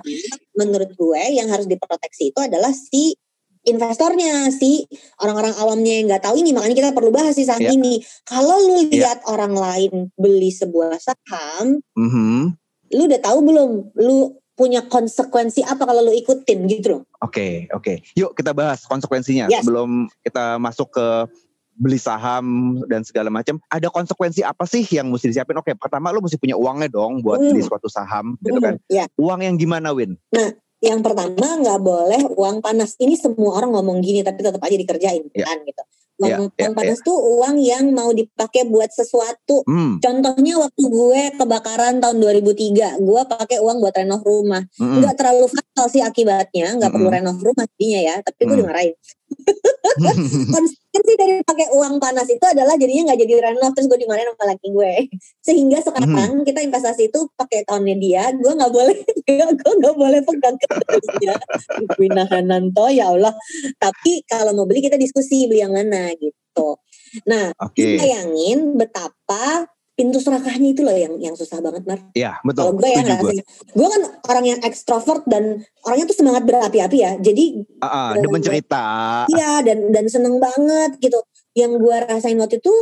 menurut 0.52 0.92
gue 0.92 1.22
yang 1.32 1.48
harus 1.48 1.64
diproteksi 1.64 2.30
itu 2.30 2.40
adalah 2.40 2.68
si 2.68 3.16
investornya 3.64 4.48
si 4.50 4.84
orang-orang 5.20 5.52
awamnya 5.56 6.00
yang 6.00 6.06
nggak 6.08 6.24
tahu 6.24 6.36
ini 6.36 6.52
makanya 6.52 6.76
kita 6.76 6.90
perlu 6.92 7.08
bahas 7.08 7.36
sih 7.36 7.44
saat 7.44 7.60
Iya. 7.60 7.76
ini 7.76 8.00
kalau 8.24 8.56
lu 8.56 8.88
Iya. 8.88 8.92
lihat 8.92 9.18
orang 9.24 9.52
lain 9.52 9.92
beli 10.16 10.48
sebuah 10.48 10.96
saham 10.96 11.80
Mhm. 11.96 12.56
lu 12.90 13.02
udah 13.04 13.20
tahu 13.20 13.38
belum 13.40 13.70
lu 13.96 14.39
punya 14.60 14.84
konsekuensi 14.84 15.64
apa 15.64 15.88
kalau 15.88 16.04
lu 16.04 16.12
ikutin 16.12 16.68
gitu 16.68 17.00
loh 17.00 17.02
Oke, 17.20 17.68
oke. 17.72 18.00
Yuk 18.16 18.32
kita 18.36 18.52
bahas 18.52 18.84
konsekuensinya 18.84 19.48
Yes. 19.48 19.64
sebelum 19.64 20.08
kita 20.20 20.56
masuk 20.56 20.92
ke 20.92 21.06
beli 21.80 21.96
saham 21.96 22.76
dan 22.88 23.04
segala 23.04 23.32
macam. 23.32 23.56
Ada 23.72 23.88
konsekuensi 23.88 24.44
apa 24.44 24.68
sih 24.68 24.84
yang 24.84 25.08
mesti 25.08 25.32
disiapin? 25.32 25.56
Oke, 25.56 25.72
pertama 25.76 26.12
lu 26.12 26.20
mesti 26.20 26.36
punya 26.36 26.56
uangnya 26.56 26.92
dong 26.92 27.24
buat 27.24 27.40
Hmm. 27.40 27.56
beli 27.56 27.64
suatu 27.64 27.88
saham, 27.88 28.36
gitu 28.40 28.60
kan? 28.60 28.76
Hmm, 28.76 28.88
ya 28.92 29.04
Uang 29.16 29.40
yang 29.40 29.56
gimana, 29.56 29.92
Win? 29.96 30.20
yang 30.80 31.04
pertama 31.04 31.36
nggak 31.60 31.80
boleh 31.80 32.20
uang 32.40 32.64
panas 32.64 32.96
ini 32.96 33.12
semua 33.12 33.60
orang 33.60 33.76
ngomong 33.76 34.00
gini 34.00 34.24
tapi 34.24 34.40
tetap 34.40 34.64
aja 34.64 34.72
dikerjain 34.72 35.28
Ya. 35.36 35.44
kan 35.44 35.60
gitu 35.60 35.82
uang, 36.20 36.52
uang 36.52 36.74
panas 36.76 37.00
tuh 37.00 37.16
uang 37.16 37.56
yang 37.56 37.84
mau 37.90 38.12
dipakai 38.12 38.68
buat 38.68 38.92
sesuatu 38.92 39.64
Hmm. 39.64 39.98
contohnya 39.98 40.60
waktu 40.60 40.82
gue 40.84 41.22
kebakaran 41.34 41.98
tahun 41.98 42.16
2003 42.20 43.00
gue 43.00 43.20
pakai 43.24 43.58
uang 43.58 43.80
buat 43.80 43.94
renov 43.96 44.20
rumah 44.20 44.62
mm-mm. 44.76 45.00
nggak 45.00 45.14
terlalu 45.16 45.48
fatal 45.48 45.86
sih 45.88 46.04
akibatnya 46.04 46.76
nggak 46.76 46.92
perlu 46.92 47.08
Mm-mm. 47.08 47.18
renov 47.24 47.38
rumah 47.40 47.64
jadinya 47.74 48.00
ya 48.04 48.14
tapi 48.20 48.40
gue 48.44 48.52
Mm. 48.52 48.60
dimarahin 48.60 48.94
konsekuensi 50.54 51.12
dari 51.18 51.34
pakai 51.42 51.70
uang 51.74 51.98
panas 51.98 52.28
itu 52.30 52.42
adalah 52.42 52.74
jadinya 52.78 53.10
nggak 53.10 53.20
jadi 53.26 53.34
renov 53.50 53.72
terus 53.74 53.86
gue 53.90 53.98
dimarahin 54.00 54.30
sama 54.34 54.44
laki 54.54 54.68
gue. 54.70 54.92
Sehingga 55.42 55.78
sekarang 55.82 56.42
kita 56.46 56.60
investasi 56.62 57.10
itu 57.10 57.20
pakai 57.34 57.66
accountnya 57.66 57.96
dia 57.96 58.24
gue 58.34 58.52
nggak 58.52 58.72
boleh 58.72 58.96
gue 59.60 59.74
nggak 59.80 59.96
boleh 59.96 60.20
pegang 60.24 60.56
kertasnya 60.58 61.34
Wina 61.98 62.24
Hananto 62.28 62.86
ya 62.90 63.10
Allah. 63.12 63.34
Tapi 63.78 64.24
kalau 64.26 64.54
mau 64.54 64.66
beli 64.66 64.84
kita 64.84 65.00
diskusi 65.00 65.46
beli 65.46 65.62
yang 65.62 65.74
mana 65.74 66.12
gitu. 66.18 66.78
Nah 67.26 67.54
Oke. 67.58 67.98
bayangin 67.98 68.78
betapa 68.78 69.66
pintu 70.00 70.16
serakahnya 70.16 70.72
itu 70.72 70.80
loh 70.80 70.96
yang 70.96 71.20
yang 71.20 71.36
susah 71.36 71.60
banget 71.60 71.84
Mar 71.84 72.00
Iya, 72.16 72.40
kalau 72.40 72.72
betul. 72.72 72.80
gue 72.80 72.88
ya 72.88 73.02
rasanya 73.04 73.44
gue 73.76 73.88
kan 73.92 74.02
orang 74.32 74.44
yang 74.48 74.60
ekstrovert 74.64 75.22
dan 75.28 75.60
orangnya 75.84 76.06
tuh 76.08 76.16
semangat 76.16 76.48
berapi-api 76.48 76.96
ya 76.96 77.12
jadi 77.20 77.68
Ah, 77.84 77.88
ah, 77.92 78.10
demen 78.16 78.40
cerita. 78.40 78.84
Iya 79.28 79.60
dan 79.60 79.92
dan 79.92 80.08
seneng 80.08 80.40
banget 80.40 80.96
gitu. 81.04 81.20
Yang 81.52 81.72
gue 81.84 81.96
rasain 82.08 82.40
waktu 82.40 82.64
itu 82.64 82.72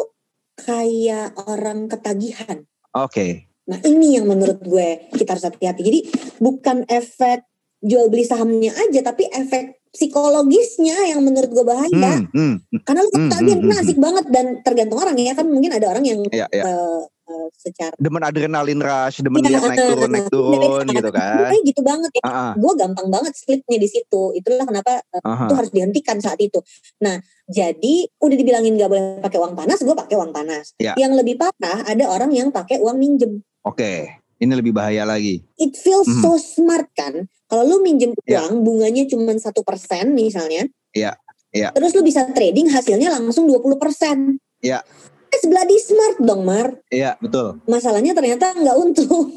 kayak 0.62 1.34
orang 1.50 1.90
ketagihan. 1.90 2.62
Oke. 2.94 3.50
Nah 3.66 3.82
ini 3.82 4.14
yang 4.14 4.30
menurut 4.30 4.62
gue 4.62 5.10
kita 5.10 5.34
harus 5.34 5.50
hati-hati. 5.50 5.82
Jadi 5.82 6.00
bukan 6.38 6.86
efek 6.86 7.42
jual 7.82 8.10
beli 8.10 8.26
sahamnya 8.26 8.70
aja, 8.74 9.00
tapi 9.02 9.26
efek 9.30 9.77
psikologisnya 9.98 11.10
yang 11.10 11.20
menurut 11.26 11.50
gue 11.50 11.66
bahaya. 11.66 12.22
Hmm, 12.22 12.30
hmm, 12.30 12.54
Karena 12.86 13.00
lu 13.02 13.10
Hmm, 13.10 13.26
ketagihan, 13.26 13.58
hmm, 13.58 13.68
nah, 13.68 13.78
asik 13.82 13.98
banget 13.98 14.24
dan 14.30 14.46
tergantung 14.62 14.98
orang 15.02 15.18
ya 15.18 15.34
kan 15.34 15.46
mungkin 15.50 15.74
ada 15.74 15.86
orang 15.90 16.04
yang 16.06 16.20
Iya, 16.30 16.46
iya. 16.54 16.62
eh, 16.62 17.02
eh, 17.28 17.46
secara 17.58 17.94
Demen 17.98 18.22
adrenalin 18.22 18.78
rush, 18.78 19.18
demen 19.18 19.42
Iya, 19.42 19.58
lihat 19.58 19.62
naik 19.66 19.80
turun 19.82 20.10
naik 20.10 20.28
turun 20.30 20.84
gitu 20.86 21.10
kan. 21.10 21.50
Gue 21.50 21.58
gitu 21.66 21.80
banget 21.82 22.10
ya. 22.14 22.22
Ah, 22.22 22.52
Gue 22.54 22.72
gampang 22.78 23.08
banget 23.10 23.32
slipnya 23.34 23.76
di 23.76 23.88
situ. 23.90 24.22
Itulah 24.32 24.64
kenapa 24.64 25.02
eh, 25.02 25.20
aha. 25.26 25.50
itu 25.50 25.54
harus 25.58 25.70
dihentikan 25.74 26.16
saat 26.22 26.38
itu. 26.38 26.62
Nah, 27.02 27.18
jadi 27.50 27.94
udah 28.22 28.36
dibilangin 28.38 28.78
gak 28.78 28.90
boleh 28.90 29.04
pakai 29.18 29.38
uang 29.42 29.54
panas, 29.58 29.82
gue 29.82 29.96
pakai 29.98 30.14
uang 30.14 30.30
panas. 30.30 30.78
Ya. 30.78 30.94
Yang 30.94 31.26
lebih 31.26 31.34
parah 31.36 31.82
ada 31.82 32.04
orang 32.06 32.30
yang 32.30 32.48
pakai 32.48 32.78
uang 32.78 32.96
minjem. 32.96 33.42
Oke. 33.66 34.14
Ini 34.38 34.54
lebih 34.54 34.70
bahaya 34.70 35.02
lagi. 35.02 35.42
It 35.58 35.74
feels 35.74 36.06
Mhm. 36.06 36.22
so 36.22 36.38
smart 36.38 36.86
kan? 36.94 37.26
Kalau 37.48 37.64
lu 37.64 37.76
minjem 37.80 38.12
Ya. 38.28 38.44
uang, 38.44 38.60
bunganya 38.60 39.08
cuma 39.08 39.32
satu 39.34 39.64
persen 39.64 40.12
misalnya. 40.12 40.68
Ya, 40.92 41.16
ya. 41.48 41.72
Terus 41.72 41.96
lu 41.96 42.04
bisa 42.04 42.28
trading 42.28 42.68
hasilnya 42.68 43.08
langsung 43.08 43.48
20 43.48 43.80
persen. 43.80 44.36
Ya. 44.60 44.84
It's 45.28 45.44
bloody 45.44 45.76
smart 45.76 46.20
dong, 46.20 46.44
Mar. 46.44 46.80
Iya, 46.88 47.16
betul. 47.18 47.60
Masalahnya 47.64 48.12
ternyata 48.12 48.52
nggak 48.52 48.76
untung. 48.76 49.32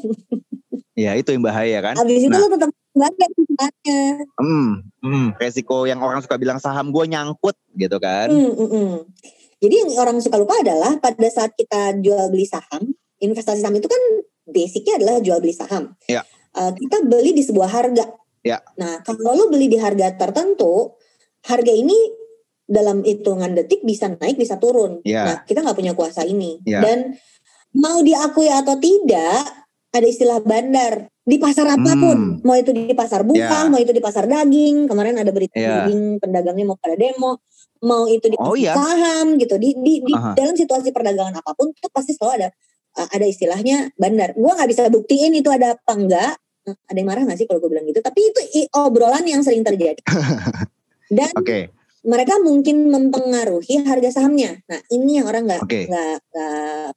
Iya, 0.92 1.16
itu 1.20 1.32
yang 1.32 1.44
bahaya 1.44 1.80
kan. 1.80 1.96
Habis 1.96 2.24
itu 2.24 2.32
Nah. 2.32 2.40
lu 2.40 2.48
tetap 2.48 2.68
bayar 2.92 3.30
sebenarnya. 3.32 4.00
Hmm, 4.36 4.70
hmm, 5.00 5.26
resiko 5.36 5.84
yang 5.84 6.00
orang 6.00 6.20
suka 6.20 6.36
bilang 6.36 6.60
saham 6.60 6.92
gue 6.92 7.04
nyangkut 7.08 7.56
gitu 7.76 7.96
kan. 7.96 8.28
Hmm, 8.28 8.52
hmm, 8.52 8.68
hmm. 8.68 8.92
Jadi 9.62 9.74
yang 9.78 9.90
orang 9.96 10.16
suka 10.20 10.36
lupa 10.36 10.58
adalah 10.60 10.98
pada 10.98 11.28
saat 11.28 11.54
kita 11.54 11.96
jual 12.02 12.28
beli 12.28 12.44
saham, 12.44 12.92
investasi 13.22 13.62
saham 13.62 13.78
itu 13.78 13.86
kan 13.86 14.02
basicnya 14.44 14.98
adalah 14.98 15.22
jual 15.22 15.38
beli 15.38 15.54
saham. 15.54 15.94
Ya. 16.10 16.26
Uh, 16.52 16.72
kita 16.76 17.00
beli 17.08 17.32
di 17.32 17.42
sebuah 17.44 17.68
harga. 17.68 18.12
Ya. 18.44 18.60
Nah 18.76 19.00
kalau 19.06 19.32
lo 19.32 19.44
beli 19.48 19.72
di 19.72 19.78
harga 19.80 20.12
tertentu, 20.18 20.98
harga 21.48 21.72
ini 21.72 21.96
dalam 22.68 23.04
hitungan 23.04 23.52
detik 23.56 23.84
bisa 23.84 24.12
naik 24.12 24.36
bisa 24.36 24.60
turun. 24.60 25.00
Ya. 25.04 25.24
Nah 25.24 25.36
kita 25.48 25.64
nggak 25.64 25.78
punya 25.78 25.92
kuasa 25.96 26.24
ini. 26.28 26.60
Ya. 26.68 26.84
Dan 26.84 27.16
mau 27.72 28.04
diakui 28.04 28.52
atau 28.52 28.76
tidak, 28.76 29.48
ada 29.92 30.06
istilah 30.08 30.44
bandar 30.44 31.08
di 31.22 31.36
pasar 31.38 31.72
apa 31.72 31.92
pun. 31.94 32.18
Hmm. 32.18 32.44
Mau 32.44 32.56
itu 32.58 32.74
di 32.74 32.92
pasar 32.92 33.22
buah, 33.22 33.64
Ya. 33.64 33.70
mau 33.70 33.78
itu 33.78 33.94
di 33.94 34.02
pasar 34.02 34.26
daging. 34.26 34.90
Kemarin 34.90 35.16
ada 35.22 35.30
berita 35.30 35.56
Ya. 35.56 35.86
daging 35.86 36.18
pendagangnya 36.18 36.64
mau 36.68 36.76
pada 36.76 36.98
demo 36.98 37.40
mau 37.82 38.06
itu 38.06 38.30
di 38.30 38.38
Oh, 38.38 38.54
iya. 38.54 38.78
saham 38.78 39.34
gitu 39.42 39.58
di 39.58 39.74
di, 39.74 39.98
di 40.06 40.14
dalam 40.14 40.54
situasi 40.54 40.94
perdagangan 40.94 41.34
apa 41.34 41.50
pun 41.58 41.74
tuh 41.74 41.90
pasti 41.90 42.14
selalu 42.14 42.32
ada 42.42 42.48
uh, 42.98 43.08
ada 43.10 43.26
istilahnya 43.26 43.90
bandar. 43.98 44.38
Gua 44.38 44.54
nggak 44.54 44.70
bisa 44.70 44.86
buktiin 44.86 45.34
itu 45.34 45.50
ada 45.50 45.74
apa 45.74 45.92
enggak. 45.98 46.32
Ada 46.62 46.98
yang 46.98 47.08
marah 47.08 47.22
nggak 47.26 47.38
sih 47.38 47.46
kalau 47.50 47.58
gue 47.58 47.70
bilang 47.70 47.86
gitu? 47.88 47.98
Tapi 47.98 48.20
itu 48.22 48.40
obrolan 48.78 49.26
yang 49.26 49.42
sering 49.42 49.66
terjadi. 49.66 49.98
Dan 51.16 51.30
Oke, 51.34 51.74
mereka 52.06 52.38
mungkin 52.40 52.88
mempengaruhi 52.88 53.82
harga 53.86 54.22
sahamnya. 54.22 54.62
Nah 54.70 54.80
ini 54.90 55.20
yang 55.20 55.26
orang 55.26 55.46
nggak 55.46 55.60
Oke. 55.62 55.90
nggak 55.90 56.16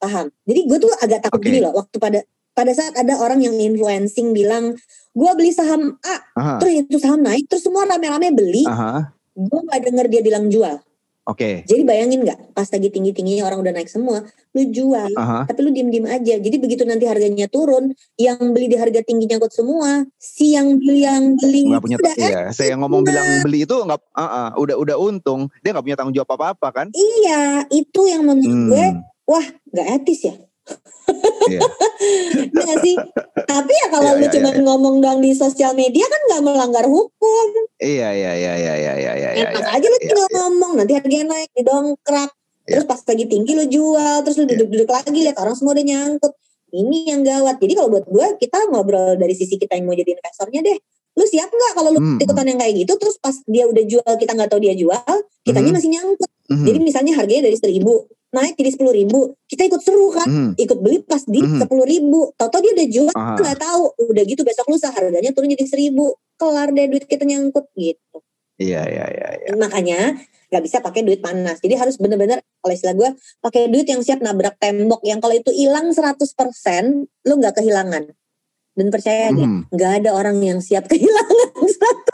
paham. 0.02 0.30
Jadi 0.46 0.60
gue 0.66 0.78
tuh 0.78 0.92
agak 1.02 1.20
takut 1.26 1.42
Oke. 1.42 1.48
gini 1.50 1.60
loh 1.62 1.74
waktu 1.74 1.98
pada 1.98 2.20
pada 2.56 2.72
saat 2.72 2.96
ada 2.96 3.20
orang 3.20 3.44
yang 3.44 3.54
influencing 3.60 4.32
bilang 4.32 4.80
gue 5.12 5.32
beli 5.36 5.52
saham 5.52 6.00
A 6.08 6.16
aha, 6.40 6.56
terus 6.64 6.88
itu 6.88 6.98
saham 7.04 7.20
naik 7.20 7.52
terus 7.52 7.68
semua 7.68 7.84
rame-rame 7.84 8.32
beli 8.32 8.64
aha, 8.64 9.12
gue 9.36 9.60
nggak 9.68 9.82
denger 9.92 10.06
dia 10.08 10.22
bilang 10.24 10.48
jual 10.48 10.80
oke, 11.26 11.66
jadi 11.66 11.82
bayangin 11.82 12.22
nggak 12.24 12.54
pas 12.54 12.70
lagi 12.70 12.90
tinggi 12.94 13.12
tingginya 13.12 13.50
orang 13.50 13.66
udah 13.66 13.74
naik 13.76 13.90
semua 13.90 14.24
lu 14.56 14.62
jual 14.72 15.12
aha, 15.20 15.50
tapi 15.50 15.60
lu 15.66 15.76
diem 15.76 15.92
diem 15.92 16.08
aja 16.08 16.40
jadi 16.40 16.58
begitu 16.62 16.88
nanti 16.88 17.10
harganya 17.10 17.50
turun 17.52 17.92
yang 18.16 18.40
beli 18.56 18.72
di 18.72 18.78
harga 18.80 19.04
tinggi 19.04 19.28
nyangkut 19.28 19.52
semua 19.52 20.08
si 20.16 20.56
yang 20.56 20.80
beli 20.80 21.04
yang 21.04 21.36
beli 21.36 21.68
nggak 21.68 21.84
punya 21.84 21.98
udah 22.00 22.14
iya. 22.16 22.42
Saya 22.56 22.78
yang 22.78 22.86
ngomong 22.86 23.04
enak. 23.04 23.10
bilang 23.12 23.28
beli 23.44 23.60
itu 23.68 23.76
nggak, 23.76 24.00
ah, 24.16 24.24
ah, 24.24 24.48
udah 24.56 24.76
udah 24.80 24.96
untung, 24.96 25.52
dia 25.60 25.76
nggak 25.76 25.86
punya 25.86 25.98
tanggung 25.98 26.16
jawab 26.16 26.32
apa 26.40 26.46
apa 26.56 26.68
kan? 26.72 26.88
iya 26.94 27.66
itu 27.74 28.02
yang 28.08 28.24
menurut 28.24 28.56
gue 28.72 28.86
Hmm, 28.96 29.02
wah 29.26 29.46
nggak 29.74 29.88
etis 30.02 30.30
ya 30.30 30.36
Iya. 31.46 31.62
Iya 32.46 32.62
nggak 32.66 32.80
sih? 32.84 32.96
Tapi 33.46 33.72
ya 33.72 33.88
kalau 33.90 34.12
Iya, 34.16 34.20
lu 34.20 34.26
iya, 34.28 34.34
cuma 34.34 34.50
iya. 34.52 34.62
ngomong 34.62 34.96
doang 35.00 35.20
di 35.22 35.32
sosial 35.34 35.72
media 35.74 36.06
kan 36.06 36.22
nggak 36.30 36.42
melanggar 36.44 36.86
hukum. 36.86 37.48
Iya 37.80 38.10
iya 38.12 38.32
iya 38.36 38.54
iya 38.56 38.74
iya 38.76 38.94
iya 38.94 39.12
iya. 39.16 39.30
iya, 39.34 39.48
Enak 39.54 39.64
iya, 39.64 39.78
aja 39.80 39.86
lu 39.86 39.98
iya, 39.98 40.02
tinggal 40.04 40.28
iya. 40.28 40.36
ngomong 40.36 40.72
nanti 40.78 40.92
harganya 40.98 41.26
naik 41.32 41.50
didongkrak. 41.54 42.30
Iya. 42.66 42.68
Terus 42.68 42.86
pas 42.86 43.02
lagi 43.06 43.26
tinggi 43.26 43.52
lu 43.54 43.66
jual, 43.66 44.16
terus 44.26 44.36
lu 44.38 44.46
Iya. 44.46 44.52
duduk-duduk 44.58 44.90
lagi 44.90 45.20
lihat 45.22 45.38
orang 45.40 45.56
semua 45.56 45.72
udah 45.74 45.86
nyangkut. 45.86 46.34
Ini 46.76 46.98
yang 47.08 47.22
gawat. 47.24 47.56
Jadi 47.62 47.74
kalau 47.74 47.90
buat 47.90 48.06
gue 48.06 48.26
kita 48.38 48.58
ngobrol 48.70 49.16
dari 49.16 49.34
sisi 49.34 49.56
kita 49.56 49.78
yang 49.78 49.86
mau 49.88 49.96
jadi 49.96 50.12
investornya 50.12 50.62
deh. 50.62 50.78
Lu 51.16 51.24
siap 51.24 51.48
nggak 51.48 51.72
kalau 51.74 51.90
lu 51.96 52.00
Hmm, 52.04 52.18
ikutan 52.20 52.46
yang 52.46 52.60
kayak 52.60 52.74
gitu 52.76 52.94
terus 53.00 53.16
pas 53.18 53.36
dia 53.48 53.64
udah 53.64 53.84
jual 53.88 54.12
kita 54.20 54.32
nggak 54.36 54.50
tahu 54.52 54.60
dia 54.60 54.76
jual, 54.76 55.14
kitanya 55.42 55.72
Hmm. 55.72 55.78
masih 55.80 55.90
nyangkut. 55.90 56.30
Mhm, 56.46 56.66
Jadi 56.68 56.78
misalnya 56.84 57.14
harganya 57.16 57.44
dari 57.48 57.58
seribu 57.58 58.06
naik 58.36 58.60
jadi 58.60 58.76
sepuluh 58.76 58.92
ribu, 58.92 59.20
kita 59.48 59.64
ikut 59.64 59.80
seru 59.80 60.12
kan? 60.12 60.28
mhm. 60.28 60.52
Ikut 60.60 60.78
beli 60.84 61.00
pas 61.02 61.24
di 61.24 61.40
Mhm. 61.40 61.64
sepuluh 61.64 61.88
ribu, 61.88 62.36
tahu-tahu 62.36 62.60
dia 62.60 62.72
udah 62.76 62.88
jual 62.92 63.14
Aha. 63.16 63.40
nggak 63.40 63.58
tahu, 63.58 63.84
udah 64.12 64.24
gitu 64.28 64.42
besok 64.44 64.68
lusa 64.68 64.92
harganya 64.92 65.32
turun 65.32 65.48
jadi 65.48 65.64
seribu, 65.64 66.20
kelar 66.36 66.70
deh 66.70 66.86
duit 66.86 67.08
kita 67.08 67.24
nyangkut 67.24 67.72
gitu. 67.74 68.20
Iya 68.56 68.84
iya 68.88 69.06
iya 69.08 69.30
iya. 69.36 69.50
Makanya 69.56 70.16
nggak 70.52 70.64
bisa 70.64 70.80
pakai 70.80 71.04
duit 71.04 71.20
panas. 71.20 71.60
Jadi 71.60 71.76
harus 71.76 71.96
bener-bener 71.96 72.40
kalau 72.60 72.72
istilah 72.72 72.96
gue 72.96 73.10
pakai 73.40 73.68
duit 73.68 73.84
yang 73.84 74.00
siap 74.00 74.20
nabrak 74.20 74.56
tembok. 74.56 75.04
Yang 75.04 75.20
kalau 75.20 75.36
itu 75.36 75.52
hilang 75.52 75.92
100% 75.92 77.08
lu 77.28 77.34
nggak 77.36 77.60
kehilangan. 77.60 78.12
Dan 78.76 78.92
percaya 78.92 79.32
deh, 79.32 79.40
Mhm. 79.42 79.72
nggak 79.72 79.92
ada 79.98 80.10
orang 80.12 80.36
yang 80.40 80.60
siap 80.60 80.84
kehilangan. 80.92 81.52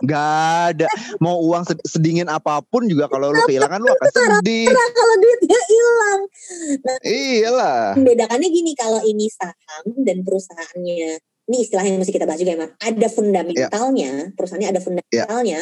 Gak 0.01 0.33
ada 0.73 0.87
mau 1.17 1.37
uang 1.39 1.61
sed- 1.63 1.81
sedingin 1.83 2.25
apa 2.25 2.61
pun 2.63 2.85
juga 2.85 3.05
kalau 3.05 3.29
lu 3.29 3.41
kehilangan 3.43 3.77
lu 3.77 3.89
akan 3.89 4.09
sedih. 4.09 4.65
kalau 4.69 5.15
duitnya 5.15 5.59
hilang. 5.63 6.21
Iyalah. 7.01 7.81
Membedakannya 7.93 8.49
gini 8.49 8.73
kalau 8.73 9.01
ini 9.01 9.25
saham 9.27 9.85
dan 9.99 10.21
perusahaannya 10.21 11.21
ini 11.51 11.62
istilah 11.62 11.84
yang 11.84 12.00
mesti 12.00 12.15
kita 12.15 12.24
bahas 12.24 12.39
juga 12.39 12.55
emang 12.55 12.72
ada 12.79 13.08
fundamentalnya 13.12 14.31
perusahaannya 14.34 14.70
ada 14.72 14.79
fundamentalnya 14.79 15.60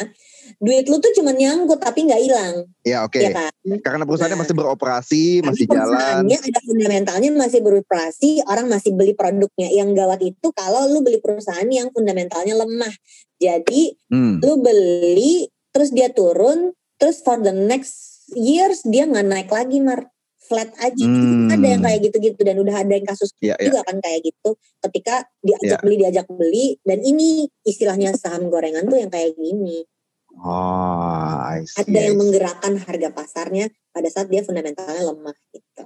duit 0.56 0.86
lu 0.86 0.98
tuh 0.98 1.10
cuma 1.12 1.30
nyangkut 1.30 1.78
tapi 1.78 2.06
nggak 2.06 2.22
hilang 2.22 2.54
Ya 2.80 3.02
oke. 3.02 3.18
ya 3.18 3.30
kan 3.30 3.50
Karena 3.82 4.06
perusahaannya 4.06 4.34
Nah. 4.34 4.42
masih 4.42 4.56
beroperasi, 4.56 5.22
masih 5.42 5.64
jalan. 5.66 5.84
perusahaannya 5.84 6.38
ada 6.40 6.60
fundamentalnya 6.62 7.30
masih 7.30 7.60
beroperasi, 7.60 8.30
orang 8.46 8.66
masih 8.66 8.90
beli 8.94 9.12
produknya. 9.12 9.68
Yang 9.68 9.88
gawat 9.94 10.20
itu 10.24 10.46
kalau 10.50 10.86
lu 10.86 11.04
beli 11.04 11.20
perusahaan 11.20 11.68
yang 11.68 11.92
fundamentalnya 11.92 12.56
lemah. 12.56 12.94
Jadi 13.36 13.94
Hmm. 14.08 14.40
lu 14.40 14.58
beli 14.58 15.50
terus 15.70 15.90
dia 15.90 16.08
turun, 16.08 16.72
terus 16.96 17.20
for 17.20 17.36
the 17.36 17.52
next 17.52 18.24
years 18.32 18.80
dia 18.82 19.04
nggak 19.04 19.26
naik 19.26 19.50
lagi 19.50 19.78
mar 19.78 20.08
flat 20.50 20.74
aja. 20.76 21.04
Hmm. 21.06 21.46
Ada 21.46 21.66
yang 21.70 21.80
kayak 21.80 22.00
gitu-gitu 22.10 22.40
dan 22.42 22.58
udah 22.58 22.74
ada 22.82 22.90
yang 22.90 23.06
kasus 23.06 23.30
Ya 23.38 23.54
ya. 23.54 23.70
juga 23.70 23.86
kan 23.86 24.02
kayak 24.02 24.20
gitu. 24.26 24.50
Ketika 24.82 25.14
diajak 25.40 25.78
Ya. 25.78 25.80
beli 25.80 25.96
diajak 25.96 26.26
beli 26.26 26.66
dan 26.82 26.98
ini 27.00 27.46
istilahnya 27.62 28.18
saham 28.18 28.50
gorengan 28.50 28.82
tuh 28.84 28.98
yang 28.98 29.08
kayak 29.08 29.38
gini. 29.38 29.86
Oh, 30.34 31.34
I 31.38 31.62
see. 31.66 31.86
Ada 31.86 31.98
yang 32.00 32.02
I 32.02 32.10
see. 32.10 32.18
menggerakkan 32.18 32.72
harga 32.80 33.08
pasarnya 33.10 33.66
pada 33.90 34.08
saat 34.10 34.26
dia 34.26 34.42
fundamentalnya 34.42 35.06
lemah 35.06 35.36
gitu. 35.50 35.82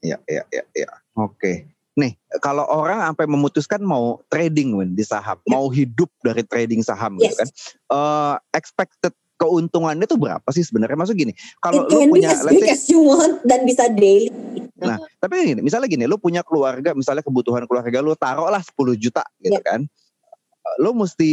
Ya, 0.00 0.18
ya, 0.26 0.42
ya, 0.50 0.64
ya. 0.72 0.90
Oke. 1.14 1.70
Nih, 1.94 2.14
kalau 2.40 2.64
orang 2.64 3.02
sampai 3.02 3.26
memutuskan 3.26 3.82
mau 3.82 4.22
trading 4.26 4.72
Win, 4.72 4.94
di 4.94 5.04
saham, 5.04 5.36
Ya. 5.42 5.50
mau 5.52 5.68
hidup 5.68 6.08
dari 6.22 6.40
trading 6.42 6.80
saham 6.80 7.18
gitu 7.18 7.28
Yes. 7.28 7.36
kan. 7.36 7.48
eh 7.90 8.34
expected 8.54 9.12
keuntungannya 9.40 10.04
tuh 10.04 10.20
berapa 10.20 10.44
sih 10.52 10.60
sebenarnya? 10.60 11.00
Maksud 11.00 11.16
gini, 11.16 11.32
kalau 11.58 11.88
lu 11.88 12.12
punya 12.12 12.36
as 12.36 12.44
big 12.44 12.60
say, 12.60 12.76
as 12.76 12.84
you 12.92 13.00
want 13.00 13.40
dan 13.42 13.64
bisa 13.64 13.88
daily. 13.88 14.28
Nah, 14.76 15.00
tapi 15.16 15.56
gini, 15.56 15.64
misalnya 15.64 15.88
gini, 15.88 16.04
lu 16.04 16.20
punya 16.20 16.44
keluarga, 16.44 16.92
misalnya 16.92 17.24
kebutuhan 17.24 17.64
keluarga 17.64 18.04
lu 18.04 18.12
taruhlah 18.12 18.60
10 18.60 18.76
juta 18.94 19.24
gitu 19.40 19.56
Ya. 19.56 19.64
kan. 19.64 19.88
Lu 20.76 20.92
mesti 20.92 21.32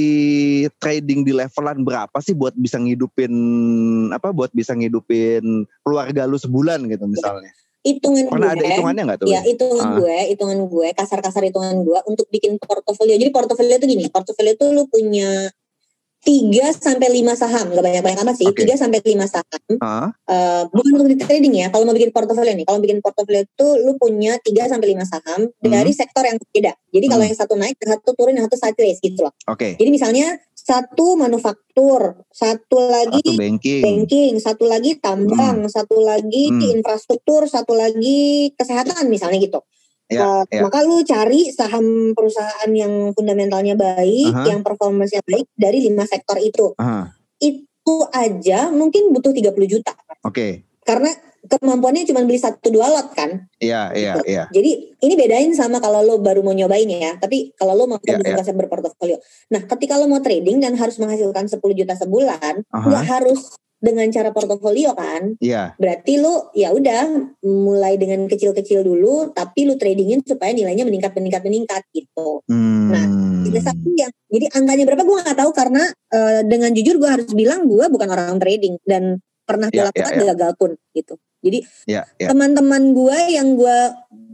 trading 0.80 1.28
di 1.28 1.36
levelan 1.36 1.84
berapa 1.84 2.16
sih 2.24 2.32
buat 2.32 2.56
bisa 2.56 2.80
ngidupin 2.80 3.30
apa 4.10 4.32
buat 4.32 4.50
bisa 4.56 4.72
ngidupin 4.72 5.68
keluarga 5.84 6.24
lu 6.24 6.40
sebulan 6.40 6.88
gitu 6.88 7.03
misalnya. 7.05 7.51
hitungan 7.86 8.27
Pernah 8.27 8.51
ada 8.51 8.60
gue, 8.60 8.68
hitungannya 8.68 9.03
nggak 9.08 9.20
tuh? 9.24 9.27
ya 9.31 9.40
hitungan 9.48 9.86
Ah. 9.88 9.96
gue, 9.96 10.18
hitungan 10.36 10.60
gue, 10.68 10.88
kasar-kasar 10.92 11.40
hitungan 11.48 11.88
gue 11.88 12.00
untuk 12.03 12.27
bikin 12.27 12.60
portofolio. 12.60 13.16
Jadi 13.16 13.31
portofolio 13.31 13.79
itu 13.79 13.88
gini, 13.88 14.12
portofolio 14.12 14.60
itu 14.60 14.66
lu 14.75 14.92
punya 14.92 15.48
3 16.25 16.74
sampai 16.74 17.08
5 17.14 17.38
saham, 17.38 17.72
gak 17.72 17.80
banyak-banyak 17.80 18.20
amat 18.25 18.36
sih, 18.36 18.48
Oke. 18.50 18.66
3 18.66 18.75
sampai 18.75 19.00
5 19.06 19.25
saham. 19.30 19.72
Ah, 19.80 20.10
Eh, 20.27 20.64
bukan 20.75 20.92
untuk 21.00 21.08
di 21.08 21.16
trading 21.24 21.56
ya, 21.56 21.68
kalau 21.72 21.88
mau 21.88 21.96
bikin 21.96 22.12
portofolio 22.12 22.51
nih, 22.51 22.68
kalau 22.68 22.84
bikin 22.84 23.00
portofolio 23.00 23.48
itu 23.48 23.68
lu 23.80 23.96
punya 23.96 24.36
3 24.44 24.68
sampai 24.68 24.92
5 24.92 25.08
saham 25.08 25.48
dari 25.64 25.96
sektor 25.96 26.27
yang 26.27 26.36
berbeda. 26.36 26.75
Jadi 26.92 27.06
kalau 27.08 27.24
Hmm. 27.24 27.32
yang 27.32 27.40
satu 27.40 27.53
naik, 27.56 27.75
yang 27.80 27.92
satu 27.96 28.10
turun, 28.12 28.34
yang 28.36 28.46
satu 28.51 28.58
sideways 28.60 29.00
gitu 29.00 29.24
loh. 29.24 29.32
Oke. 29.48 29.80
Jadi 29.80 29.88
misalnya 29.88 30.36
satu 30.51 31.16
manufaktur, 31.16 32.27
satu 32.27 32.75
lagi 32.75 33.24
Atau 33.24 33.40
banking. 33.40 33.84
banking, 33.88 34.34
satu 34.44 34.68
lagi 34.68 35.00
tambang, 35.00 35.64
satu 35.72 35.96
lagi 36.03 36.51
Hmm. 36.51 36.75
infrastruktur, 36.75 37.48
satu 37.48 37.72
lagi 37.72 38.51
kesehatan 38.60 39.08
misalnya 39.08 39.40
gitu. 39.40 39.64
Ya, 40.07 40.48
Eh, 40.48 40.57
ya. 40.57 40.61
Maka 40.63 40.87
lu 40.87 41.03
cari 41.03 41.51
saham 41.51 42.15
perusahaan 42.15 42.72
yang 42.72 43.11
fundamentalnya 43.11 43.75
baik, 43.75 44.31
Aha. 44.31 44.48
yang 44.48 44.63
performance-nya 44.63 45.20
baik 45.27 45.51
dari 45.51 45.83
lima 45.83 46.07
sektor 46.07 46.39
itu. 46.39 46.72
Aha, 46.79 47.11
Itu 47.37 48.07
aja 48.11 48.72
mungkin 48.72 49.11
butuh 49.11 49.31
30 49.31 49.67
juta. 49.67 49.91
Oke. 50.24 50.63
Karena 50.83 51.11
kemampuannya 51.46 52.03
cuma 52.03 52.24
beli 52.24 52.35
satu 52.35 52.67
dua 52.67 52.87
lot 52.87 53.11
kan. 53.11 53.48
Iya, 53.57 53.91
iya, 53.93 54.13
Gitu. 54.15 54.22
iya. 54.27 54.43
Jadi 54.50 54.72
ini 54.98 55.13
bedain 55.15 55.51
sama 55.51 55.79
kalau 55.79 56.00
lo 56.01 56.20
baru 56.20 56.39
mau 56.39 56.51
nyobain 56.51 56.87
ya. 56.87 57.15
Tapi 57.15 57.55
kalau 57.55 57.75
lo 57.75 57.83
mau 57.85 58.00
Ya, 58.01 58.15
bukan 58.15 58.31
ya. 58.31 58.35
konsep 58.35 58.55
berportofolio. 58.55 59.20
Nah, 59.51 59.63
ketika 59.65 59.96
lo 59.96 60.07
mau 60.07 60.20
trading 60.20 60.59
dan 60.59 60.75
harus 60.75 60.96
menghasilkan 60.98 61.48
10 61.48 61.75
juta 61.75 61.96
sebulan, 61.96 62.63
nggak 62.65 63.03
harus 63.05 63.55
dengan 63.77 64.09
cara 64.09 64.33
portofolio 64.33 64.98
kan. 64.98 65.37
Iya. 65.37 65.77
Berarti 65.77 66.18
lu 66.18 66.50
ya 66.57 66.74
udah 66.74 67.33
mulai 67.46 67.96
dengan 67.96 68.25
kecil-kecil 68.25 68.81
dulu, 68.81 69.31
tapi 69.31 69.70
lu 69.70 69.77
tradingin 69.77 70.25
supaya 70.25 70.50
nilainya 70.51 70.83
meningkat 70.83 71.13
meningkat 71.13 71.46
meningkat 71.46 71.83
gitu. 71.94 72.42
Hmm. 72.50 72.90
Nah, 72.92 73.05
Ada 73.48 73.72
satu 73.72 73.90
yang 73.96 74.11
jadi 74.27 74.51
angkanya 74.59 74.83
berapa 74.83 75.07
gue 75.07 75.18
nggak 75.24 75.40
tahu 75.40 75.51
karena 75.55 75.83
eh, 76.11 76.42
dengan 76.44 76.68
jujur 76.75 77.00
gue 77.00 77.07
harus 77.09 77.31
bilang 77.31 77.63
gue 77.63 77.85
bukan 77.87 78.09
orang 78.11 78.35
trading 78.44 78.75
dan 78.83 79.24
pernah 79.48 79.72
gue 79.72 79.79
Ya, 79.79 79.87
lakukan 79.87 80.13
ya. 80.20 80.35
gagal 80.35 80.51
pun 80.59 80.72
gitu. 80.92 81.16
Jadi 81.40 81.59
ya, 81.87 82.03
ya. 82.20 82.27
teman-teman 82.27 82.92
gue 82.92 83.18
yang 83.31 83.55
gue 83.55 83.79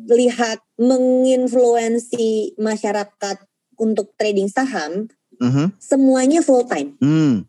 lihat 0.10 0.66
menginfluensi 0.82 2.58
masyarakat 2.58 3.38
untuk 3.78 4.14
trading 4.18 4.50
saham 4.50 5.08
Mhm. 5.38 5.76
semuanya 5.82 6.40
full 6.46 6.64
time, 6.64 6.94
Hmm. 6.98 7.44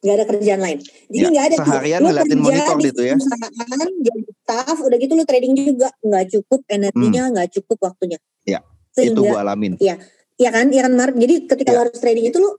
Nggak 0.00 0.14
ada 0.16 0.24
kerjaan 0.26 0.60
lain. 0.60 0.78
Jadi 1.08 1.20
Ya, 1.20 1.28
nggak 1.28 1.44
ada 1.44 1.56
tuh, 1.56 1.66
seharian 1.68 1.98
lu 2.00 2.08
ngeliatin 2.08 2.38
monitor 2.40 2.76
di 2.76 2.84
gitu 2.88 3.02
ya. 3.04 3.14
perusahaan, 3.16 3.90
jadi 4.00 4.20
staff, 4.32 4.76
udah 4.80 4.96
gitu 4.96 5.12
lu 5.12 5.24
trading 5.28 5.52
juga 5.54 5.88
nggak 6.00 6.24
cukup 6.32 6.60
energinya, 6.66 7.22
nggak 7.28 7.48
cukup 7.60 7.78
waktunya. 7.84 8.18
Hmm. 8.18 8.48
Ya, 8.48 8.60
Itu 8.90 8.96
Sehingga 8.96 9.20
gue 9.22 9.38
alamin. 9.38 9.72
ya 9.78 9.96
kan, 10.50 10.66
ya 10.72 10.80
kan 10.88 10.92
Mark. 10.96 11.14
Jadi 11.14 11.34
ketika 11.46 11.70
Ya. 11.70 11.76
lu 11.76 11.80
harus 11.84 12.00
trading 12.00 12.26
itu 12.26 12.38
lu 12.40 12.50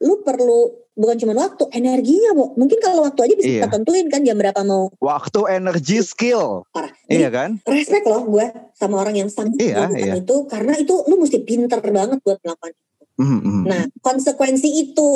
lu 0.00 0.24
perlu 0.24 0.60
bukan 0.92 1.16
cuma 1.16 1.32
waktu, 1.34 1.64
energinya, 1.72 2.32
Bu. 2.32 2.52
Mungkin 2.56 2.80
kalau 2.80 3.04
waktu 3.04 3.20
aja 3.20 3.34
bisa 3.36 3.48
Iya. 3.48 3.56
kita 3.64 3.68
tentuin 3.80 4.06
kan 4.08 4.20
jam 4.20 4.36
berapa 4.36 4.60
mau 4.60 4.88
Waktu, 4.96 5.40
energi, 5.50 6.00
skill. 6.00 6.64
parah. 6.68 6.92
Jadi 7.04 7.20
Iya 7.20 7.28
kan? 7.28 7.50
respect 7.64 8.04
loh 8.04 8.24
gue 8.24 8.44
sama 8.72 9.00
orang 9.00 9.16
yang 9.16 9.28
sangat 9.28 9.56
Iya, 9.56 9.88
melakukan 9.88 10.04
iya. 10.04 10.14
itu 10.20 10.36
karena 10.44 10.72
itu 10.76 10.94
lu 11.04 11.16
mesti 11.16 11.38
pinter 11.40 11.80
banget 11.80 12.20
buat 12.20 12.36
melakukan. 12.40 12.72
itu. 12.72 12.84
Mhm, 13.16 13.38
mhm. 13.40 13.62
Nah, 13.64 13.82
konsekuensi 14.00 14.68
itu 14.88 15.08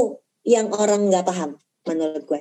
yang 0.44 0.68
orang 0.72 1.08
nggak 1.08 1.24
paham 1.24 1.56
menurut 1.84 2.22
gue. 2.24 2.40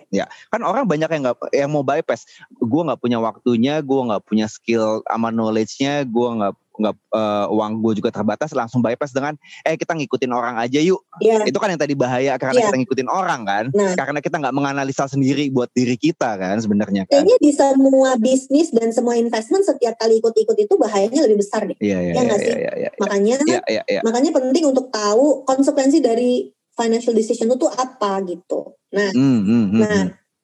kan 0.49 0.61
orang 0.61 0.87
banyak 0.87 1.09
yang 1.09 1.21
nggak 1.23 1.37
yang 1.51 1.69
mau 1.69 1.83
bypass 1.83 2.23
gue 2.53 2.81
nggak 2.81 2.99
punya 2.99 3.19
waktunya 3.19 3.79
gue 3.79 4.01
nggak 4.07 4.23
punya 4.23 4.47
skill 4.47 5.03
sama 5.03 5.29
knowledge-nya 5.29 6.03
gue 6.03 6.29
nggak 6.39 6.53
nggak 6.73 6.95
eh, 7.13 7.45
uang 7.53 7.85
gue 7.85 8.01
juga 8.01 8.09
terbatas 8.09 8.49
langsung 8.49 8.81
bypass 8.81 9.13
dengan 9.13 9.37
eh 9.61 9.77
kita 9.77 9.93
ngikutin 9.93 10.33
orang 10.33 10.57
aja 10.57 10.81
yuk 10.81 11.05
Iya. 11.21 11.45
itu 11.45 11.53
kan 11.61 11.69
yang 11.69 11.77
tadi 11.77 11.93
bahaya 11.93 12.33
karena 12.41 12.57
Iya. 12.57 12.65
kita 12.65 12.77
ngikutin 12.81 13.09
orang 13.13 13.41
kan 13.45 13.65
Nah, 13.69 13.93
karena 13.93 14.19
kita 14.19 14.41
nggak 14.41 14.55
menganalisa 14.57 15.05
sendiri 15.05 15.53
buat 15.53 15.69
diri 15.69 15.93
kita 15.93 16.33
kan 16.33 16.57
sebenarnya 16.57 17.05
kan 17.05 17.21
kayaknya 17.21 17.37
di 17.37 17.51
semua 17.53 18.17
bisnis 18.17 18.73
dan 18.73 18.89
semua 18.89 19.13
investment 19.13 19.61
setiap 19.61 19.93
kali 20.01 20.17
ikut-ikut 20.17 20.57
itu 20.57 20.73
bahayanya 20.73 21.21
lebih 21.29 21.45
besar 21.45 21.61
deh. 21.69 21.77
iya 21.77 22.01
iya 22.01 22.09
Ya 22.09 22.13
iya 22.15 22.21
nggak 22.25 22.39
sih? 22.41 22.53
iya 22.55 22.71
iya 22.73 22.89
Makanya 22.97 23.35
iya 23.45 23.61
iya 23.69 23.83
iya 23.87 24.01
makanya 24.01 24.31
penting 24.33 24.65
untuk 24.65 24.89
tahu 24.89 25.45
konsekuensi 25.45 26.01
dari 26.01 26.49
financial 26.73 27.13
decision 27.13 27.49
itu 27.53 27.67
apa 27.69 28.21
gitu. 28.25 28.77
Nah, 28.93 29.09
Hmm, 29.13 29.41
hmm, 29.45 29.65
hmm, 29.73 29.81
nah 29.81 30.03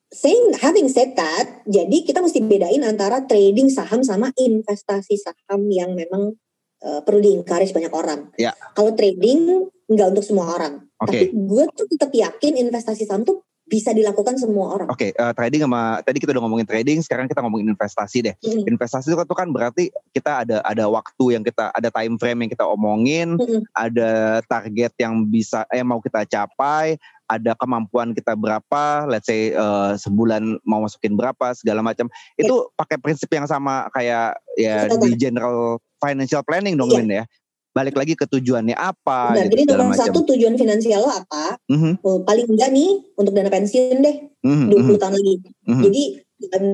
saying 0.09 0.57
having 0.57 0.89
said 0.89 1.13
that, 1.13 1.61
jadi 1.69 1.97
kita 2.01 2.19
mesti 2.19 2.41
bedain 2.41 2.81
antara 2.81 3.23
trading 3.29 3.69
saham 3.69 4.01
sama 4.01 4.33
investasi 4.33 5.15
saham 5.21 5.69
yang 5.69 5.93
memang 5.93 6.33
uh, 6.81 7.01
perlu 7.05 7.21
di-encourage 7.21 7.71
banyak 7.71 7.93
orang. 7.93 8.33
Ya. 8.35 8.57
Kalau 8.73 8.97
trading 8.97 9.69
nggak 9.89 10.07
untuk 10.17 10.25
semua 10.25 10.53
orang. 10.57 10.85
Oke. 11.01 11.13
Tapi 11.13 11.25
gue 11.33 11.63
tuh 11.73 11.87
tetap 11.89 12.11
yakin 12.13 12.57
investasi 12.57 13.05
saham 13.05 13.25
tuh 13.25 13.45
bisa 13.69 13.93
dilakukan 13.93 14.35
semua 14.35 14.75
orang. 14.75 14.87
Oke, 14.89 15.13
uh, 15.13 15.29
trading 15.37 15.69
sama 15.69 16.01
tadi 16.01 16.17
kita 16.17 16.33
udah 16.33 16.43
ngomongin 16.43 16.65
trading, 16.65 16.99
sekarang 17.05 17.29
kita 17.29 17.45
ngomongin 17.45 17.69
investasi 17.69 18.25
deh. 18.25 18.35
Mm-mm. 18.41 18.65
Investasi 18.65 19.13
itu 19.13 19.15
kan, 19.15 19.25
itu 19.29 19.35
kan 19.37 19.47
berarti 19.53 19.83
kita 20.11 20.31
ada 20.43 20.57
ada 20.65 20.89
waktu 20.89 21.37
yang 21.37 21.45
kita 21.45 21.69
ada 21.69 21.89
time 21.93 22.17
frame 22.17 22.49
yang 22.49 22.51
kita 22.51 22.65
omongin, 22.65 23.37
Mm-mm. 23.37 23.61
ada 23.77 24.41
target 24.49 24.91
yang 24.97 25.29
bisa 25.29 25.69
eh 25.69 25.85
mau 25.85 26.01
kita 26.01 26.25
capai, 26.25 26.97
ada 27.29 27.53
kemampuan 27.53 28.17
kita 28.17 28.33
berapa, 28.33 29.05
let's 29.05 29.29
say 29.29 29.53
eh, 29.53 29.91
sebulan 30.01 30.57
mau 30.65 30.81
masukin 30.81 31.13
berapa 31.13 31.53
segala 31.53 31.85
macam. 31.85 32.09
Itu 32.33 32.73
pakai 32.73 32.97
prinsip 32.97 33.29
yang 33.29 33.45
sama 33.45 33.85
kayak 33.93 34.41
ya 34.57 34.89
Betul, 34.89 35.13
di 35.13 35.29
general 35.29 35.77
financial 36.01 36.41
planning 36.41 36.73
dong. 36.73 36.89
Win 36.89 37.13
ya. 37.13 37.23
Balik 37.69 37.95
lagi 38.01 38.13
ke 38.17 38.25
tujuannya 38.25 38.73
apa 38.73 39.37
Benar, 39.37 39.45
gitu 39.45 39.53
jadi 39.53 39.63
nomor 39.77 39.93
macam. 39.93 40.01
satu 40.09 40.19
tujuan 40.33 40.55
finansial 40.57 41.05
lo 41.05 41.11
apa? 41.13 41.55
Mhm, 41.69 42.01
Oh, 42.01 42.25
paling 42.25 42.49
enggak 42.49 42.69
nih 42.73 42.89
untuk 43.13 43.33
dana 43.37 43.49
pensiun 43.53 43.97
deh 44.01 44.15
mhm, 44.41 44.67
20 44.73 44.97
mhm, 44.97 44.97
tahun 44.97 45.13
lagi. 45.13 45.33
mhm, 45.69 45.83
Jadi 45.85 46.03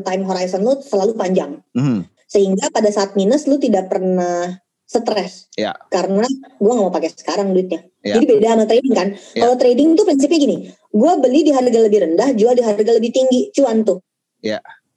time 0.06 0.24
horizon 0.24 0.62
lo 0.64 0.80
selalu 0.80 1.14
panjang. 1.20 1.60
mhm. 1.76 2.08
Sehingga 2.26 2.72
pada 2.72 2.90
saat 2.90 3.14
minus 3.20 3.46
lo 3.46 3.60
tidak 3.60 3.92
pernah 3.92 4.56
stres. 4.88 5.52
Ya. 5.60 5.76
Karena 5.92 6.26
gua 6.62 6.72
nggak 6.78 6.86
mau 6.90 6.94
pakai 6.94 7.12
sekarang 7.12 7.52
duitnya. 7.52 7.86
Ya. 8.02 8.16
Jadi 8.18 8.26
beda 8.38 8.48
sama 8.56 8.66
trading 8.70 8.94
kan. 8.96 9.08
Ya. 9.36 9.42
Kalau 9.46 9.56
trading 9.60 9.90
tuh 10.00 10.06
prinsipnya 10.08 10.40
gini, 10.40 10.58
gua 10.96 11.18
beli 11.20 11.44
di 11.44 11.52
harga 11.52 11.80
lebih 11.82 12.00
rendah, 12.08 12.30
jual 12.38 12.54
di 12.56 12.64
harga 12.64 12.92
lebih 12.96 13.12
tinggi, 13.12 13.52
cuan 13.52 13.84
tuh. 13.84 14.00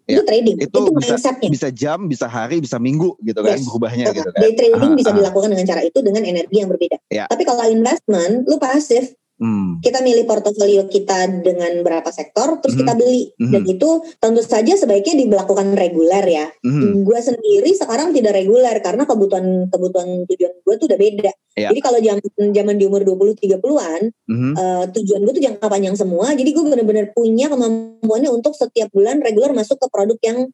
Ya. 0.09 0.17
Itu 0.17 0.23
trading. 0.25 0.57
Itu 0.57 0.73
Itu, 0.73 0.81
bisa- 0.97 1.21
mindsetnya. 1.21 1.49
Bisa 1.53 1.69
jam, 1.69 2.09
bisa 2.09 2.25
hari, 2.25 2.65
bisa 2.65 2.81
minggu 2.81 3.21
gitu 3.21 3.45
kan 3.45 3.61
Yes. 3.61 3.69
berubahnya 3.69 4.05
gitu 4.17 4.31
kan. 4.33 4.41
Day 4.41 4.53
trading 4.57 4.93
Ah, 4.93 4.97
bisa 4.97 5.11
ah. 5.13 5.17
dilakukan 5.21 5.49
dengan 5.53 5.67
cara 5.69 5.81
itu 5.85 5.99
dengan 6.01 6.23
energi 6.25 6.57
yang 6.65 6.69
berbeda. 6.73 6.97
Ya. 7.13 7.25
Tapi 7.29 7.45
kalau 7.45 7.69
investment, 7.69 8.49
lu 8.49 8.57
pasif, 8.57 9.13
Hmm. 9.39 9.79
kita 9.79 10.03
milih 10.03 10.27
portofolio 10.27 10.91
kita 10.91 11.31
dengan 11.47 11.71
berapa 11.87 12.11
sektor, 12.11 12.59
terus 12.59 12.75
Mhm. 12.75 12.81
kita 12.83 12.93
beli. 12.99 13.23
Mhm. 13.39 13.53
Dan 13.55 13.63
itu 13.71 13.89
tentu 14.19 14.43
saja 14.43 14.75
sebaiknya 14.75 15.15
dilakukan 15.15 15.79
reguler 15.79 16.27
ya. 16.27 16.47
Mhm. 16.67 17.07
Gue 17.07 17.23
sendiri 17.23 17.71
sekarang 17.71 18.11
tidak 18.11 18.35
reguler 18.35 18.75
karena 18.83 19.07
kebutuhan 19.07 19.71
kebutuhan 19.71 20.27
tujuan 20.27 20.53
gue 20.59 20.75
tuh 20.75 20.87
udah 20.91 20.99
beda. 20.99 21.33
Iya. 21.55 21.71
Jadi 21.71 21.81
kalau 21.81 21.99
zaman 22.03 22.23
zaman 22.51 22.75
di 22.79 22.85
umur 22.91 23.03
20 23.07 23.39
30-an, 23.39 24.11
Mhm. 24.27 24.53
eh, 24.59 24.85
tujuan 24.99 25.21
gue 25.23 25.35
tuh 25.39 25.45
jangka 25.47 25.67
panjang 25.71 25.95
semua. 25.95 26.35
Jadi 26.35 26.51
gue 26.51 26.65
benar-benar 26.67 27.07
punya 27.15 27.47
kemampuannya 27.47 28.31
untuk 28.35 28.59
setiap 28.59 28.91
bulan 28.91 29.23
reguler 29.23 29.55
masuk 29.55 29.79
ke 29.79 29.87
produk 29.87 30.19
yang 30.27 30.51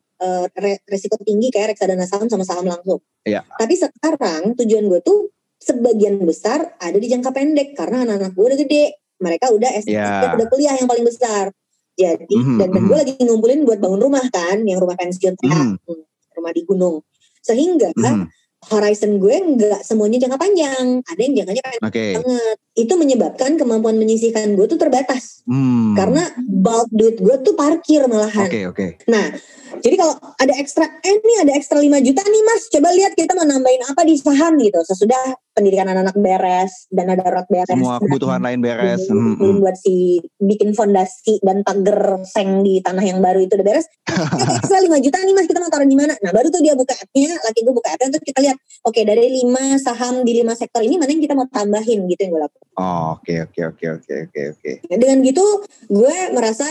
re- 0.57 0.81
resiko 0.89 1.21
tinggi 1.21 1.53
kayak 1.53 1.77
reksadana 1.77 2.09
saham 2.09 2.33
sama 2.33 2.49
saham 2.49 2.65
langsung. 2.65 2.97
Iya. 3.29 3.45
Tapi 3.45 3.77
sekarang 3.77 4.57
tujuan 4.57 4.89
gue 4.89 5.01
tuh 5.05 5.29
sebagian 5.65 6.21
besar 6.29 6.77
ada 6.77 6.97
di 7.01 7.09
jangka 7.09 7.33
pendek 7.33 7.73
karena 7.73 8.05
anak-anak 8.05 8.33
gue 8.37 8.45
udah 8.45 8.59
gede. 8.61 8.85
Mereka 9.25 9.47
udah 9.57 9.71
S3, 9.81 9.89
Iya. 9.89 10.37
udah 10.37 10.47
kuliah 10.53 10.75
yang 10.77 10.85
paling 10.91 11.07
besar. 11.09 11.49
Jadi 11.95 12.35
Mhm, 12.35 12.59
dan, 12.61 12.69
dan 12.75 12.83
mhm. 12.83 12.89
gue 12.91 12.97
lagi 13.01 13.13
ngumpulin 13.23 13.61
buat 13.65 13.79
bangun 13.79 14.01
rumah 14.03 14.27
kan, 14.29 14.61
yang 14.67 14.83
rumah 14.83 14.99
pensiun 14.99 15.35
TH, 15.39 15.55
Mhm. 15.55 15.75
hmm, 15.87 16.05
rumah 16.37 16.53
di 16.53 16.63
gunung. 16.67 16.97
Sehingga 17.41 17.95
Mhm. 17.95 18.27
horizon 18.69 19.23
gue 19.23 19.37
nggak 19.39 19.81
semuanya 19.87 20.19
jangka 20.27 20.39
panjang, 20.41 20.87
ada 21.07 21.21
yang 21.23 21.35
jangkanya 21.39 21.63
pendek 21.63 21.85
Oke. 21.89 22.07
banget. 22.21 22.57
Itu 22.75 22.99
menyebabkan 22.99 23.55
kemampuan 23.55 23.95
menyisihkan 23.97 24.59
gue 24.59 24.67
tuh 24.67 24.79
terbatas. 24.79 25.47
Hmm. 25.47 25.95
Karena 25.95 26.27
bulk 26.43 26.91
duit 26.91 27.17
gue 27.23 27.37
tuh 27.47 27.55
parkir 27.55 28.03
malahan. 28.11 28.51
Oke 28.51 28.67
oke. 28.67 28.87
Nah, 29.07 29.31
jadi 29.83 29.95
kalau 29.99 30.15
ada 30.39 30.55
ekstra, 30.55 30.87
eh 30.87 31.17
nih 31.19 31.37
ada 31.47 31.53
ekstra 31.57 31.79
5 31.81 32.07
juta 32.07 32.23
nih 32.23 32.43
mas, 32.47 32.63
coba 32.71 32.89
lihat 32.95 33.13
kita 33.19 33.33
mau 33.35 33.47
nambahin 33.47 33.83
apa 33.91 34.03
di 34.07 34.15
saham 34.15 34.55
gitu. 34.61 34.79
Sesudah 34.87 35.35
pendidikan 35.55 35.87
anak-anak 35.87 36.17
beres, 36.19 36.87
dana 36.91 37.15
darurat 37.19 37.47
beres. 37.47 37.71
Semua 37.71 37.99
kebutuhan 37.99 38.43
lain 38.43 38.61
beres. 38.63 39.07
Hmm, 39.11 39.39
hmm. 39.39 39.63
buat 39.63 39.77
si 39.79 40.23
bikin 40.39 40.75
fondasi 40.75 41.43
dan 41.43 41.67
pagar 41.67 42.23
seng 42.27 42.63
di 42.63 42.83
tanah 42.83 43.03
yang 43.03 43.19
baru 43.23 43.43
itu 43.43 43.55
udah 43.59 43.67
beres. 43.67 43.87
Eh, 44.35 44.51
ekstra 44.61 44.79
5 44.83 45.05
juta 45.05 45.19
nih 45.23 45.35
mas, 45.35 45.47
kita 45.47 45.59
mau 45.63 45.71
taruh 45.71 45.89
di 45.89 45.97
mana? 45.99 46.15
Nah 46.21 46.31
baru 46.31 46.51
tuh 46.51 46.61
dia 46.61 46.75
buka 46.75 46.95
app-nya, 46.95 47.35
laki 47.35 47.61
gue 47.65 47.75
buka 47.75 47.89
app-nya, 47.95 48.09
terus 48.15 48.27
kita 48.27 48.41
lihat, 48.45 48.57
oke 48.87 49.01
dari 49.03 49.27
5 49.43 49.79
saham 49.79 50.15
di 50.23 50.33
5 50.43 50.55
sektor 50.59 50.83
ini 50.83 50.99
mana 50.99 51.11
yang 51.11 51.23
kita 51.23 51.35
mau 51.35 51.49
tambahin 51.49 52.07
gitu 52.07 52.21
yang 52.25 52.33
gue 52.35 52.43
lakukan. 52.47 52.64
Oh, 52.75 53.15
Oke 53.23 53.39
oke 53.39 53.61
oke 53.71 53.87
oke 54.03 54.15
oke 54.29 54.41
oke. 54.59 54.73
Nah, 54.91 54.99
dengan 54.99 55.23
gitu 55.23 55.63
gue 55.87 56.17
merasa 56.35 56.67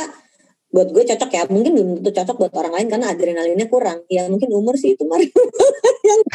buat 0.73 0.89
gue 0.89 1.03
cocok 1.06 1.29
ya. 1.32 1.43
Mungkin 1.47 1.71
belum 1.71 1.88
tentu 2.01 2.12
cocok 2.12 2.36
buat 2.36 2.53
orang 2.58 2.73
lain 2.75 2.88
karena 2.91 3.13
adrenalinnya 3.13 3.67
kurang. 3.71 4.03
Ya 4.10 4.25
mungkin 4.27 4.51
umur 4.51 4.75
sih 4.75 4.97
itu 4.97 5.06
mari 5.06 5.29
yang 6.03 6.21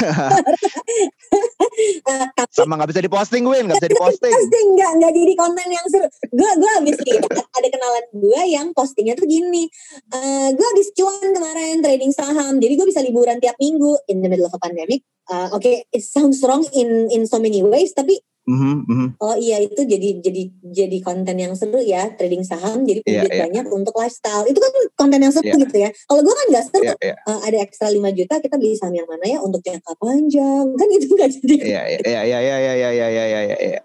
tapi 2.09 2.55
Sama 2.55 2.81
nggak 2.81 2.91
bisa 2.95 3.03
diposting 3.05 3.45
Win, 3.45 3.69
nggak 3.69 3.83
bisa 3.83 3.93
diposting. 3.93 4.33
pasti 4.39 4.59
nggak 4.73 4.91
nggak 5.03 5.13
jadi 5.13 5.33
konten 5.37 5.69
yang 5.69 5.87
seru. 5.91 6.07
Gue 6.33 6.51
gue 6.55 6.71
habis 6.79 6.97
ada 7.37 7.69
kenalan 7.69 8.05
gue 8.15 8.41
yang 8.49 8.67
postingnya 8.73 9.19
tuh 9.19 9.27
gini. 9.29 9.69
Eh 10.15 10.49
gue 10.55 10.67
habis 10.71 10.89
cuan 10.97 11.29
kemarin 11.35 11.83
trading 11.85 12.13
saham. 12.15 12.57
Jadi 12.63 12.73
gue 12.79 12.87
bisa 12.89 13.05
liburan 13.05 13.43
tiap 13.43 13.59
minggu 13.61 14.01
in 14.09 14.25
the 14.25 14.31
middle 14.31 14.49
of 14.49 14.55
a 14.55 14.61
pandemic. 14.63 15.05
Eh, 15.29 15.49
oke 15.53 15.73
it 15.93 16.01
sounds 16.01 16.41
wrong 16.41 16.65
in 16.73 17.13
in 17.13 17.29
so 17.29 17.37
many 17.37 17.61
ways 17.61 17.93
tapi 17.93 18.17
Mm-hmm, 18.49 18.75
mm-hmm. 18.89 19.09
Oh 19.21 19.37
iya 19.37 19.61
itu 19.61 19.77
jadi 19.85 20.25
jadi 20.25 20.43
jadi 20.73 20.99
konten 21.05 21.37
yang 21.37 21.53
seru 21.53 21.85
ya 21.85 22.09
trading 22.17 22.41
saham 22.41 22.89
jadi 22.89 23.05
yeah, 23.05 23.29
yeah. 23.29 23.45
banyak 23.45 23.69
untuk 23.69 23.93
lifestyle 23.93 24.49
itu 24.49 24.57
kan 24.57 24.73
konten 24.97 25.21
yang 25.21 25.29
seru 25.29 25.53
yeah. 25.53 25.61
gitu 25.61 25.77
ya. 25.77 25.93
Kalau 26.09 26.25
gue 26.25 26.33
kan 26.33 26.47
nggak 26.49 26.65
seru 26.73 26.89
yeah, 26.89 26.97
yeah. 27.13 27.19
Uh, 27.29 27.45
ada 27.45 27.61
ekstra 27.61 27.93
5 27.93 28.01
juta 28.17 28.41
kita 28.41 28.57
beli 28.57 28.73
saham 28.81 28.97
yang 28.97 29.05
mana 29.05 29.25
ya 29.29 29.39
untuk 29.45 29.61
jangka 29.61 29.93
panjang 30.01 30.65
kan 30.81 30.89
itu 30.89 31.07
nggak 31.13 31.31
jadi. 31.37 31.57
Ya 31.61 31.83
ya 32.01 32.21
ya 32.25 32.41
ya 32.41 32.57
ya 32.57 32.73
ya 32.73 33.09
ya 33.13 33.23
iya. 33.29 33.41
Ya. 33.61 33.83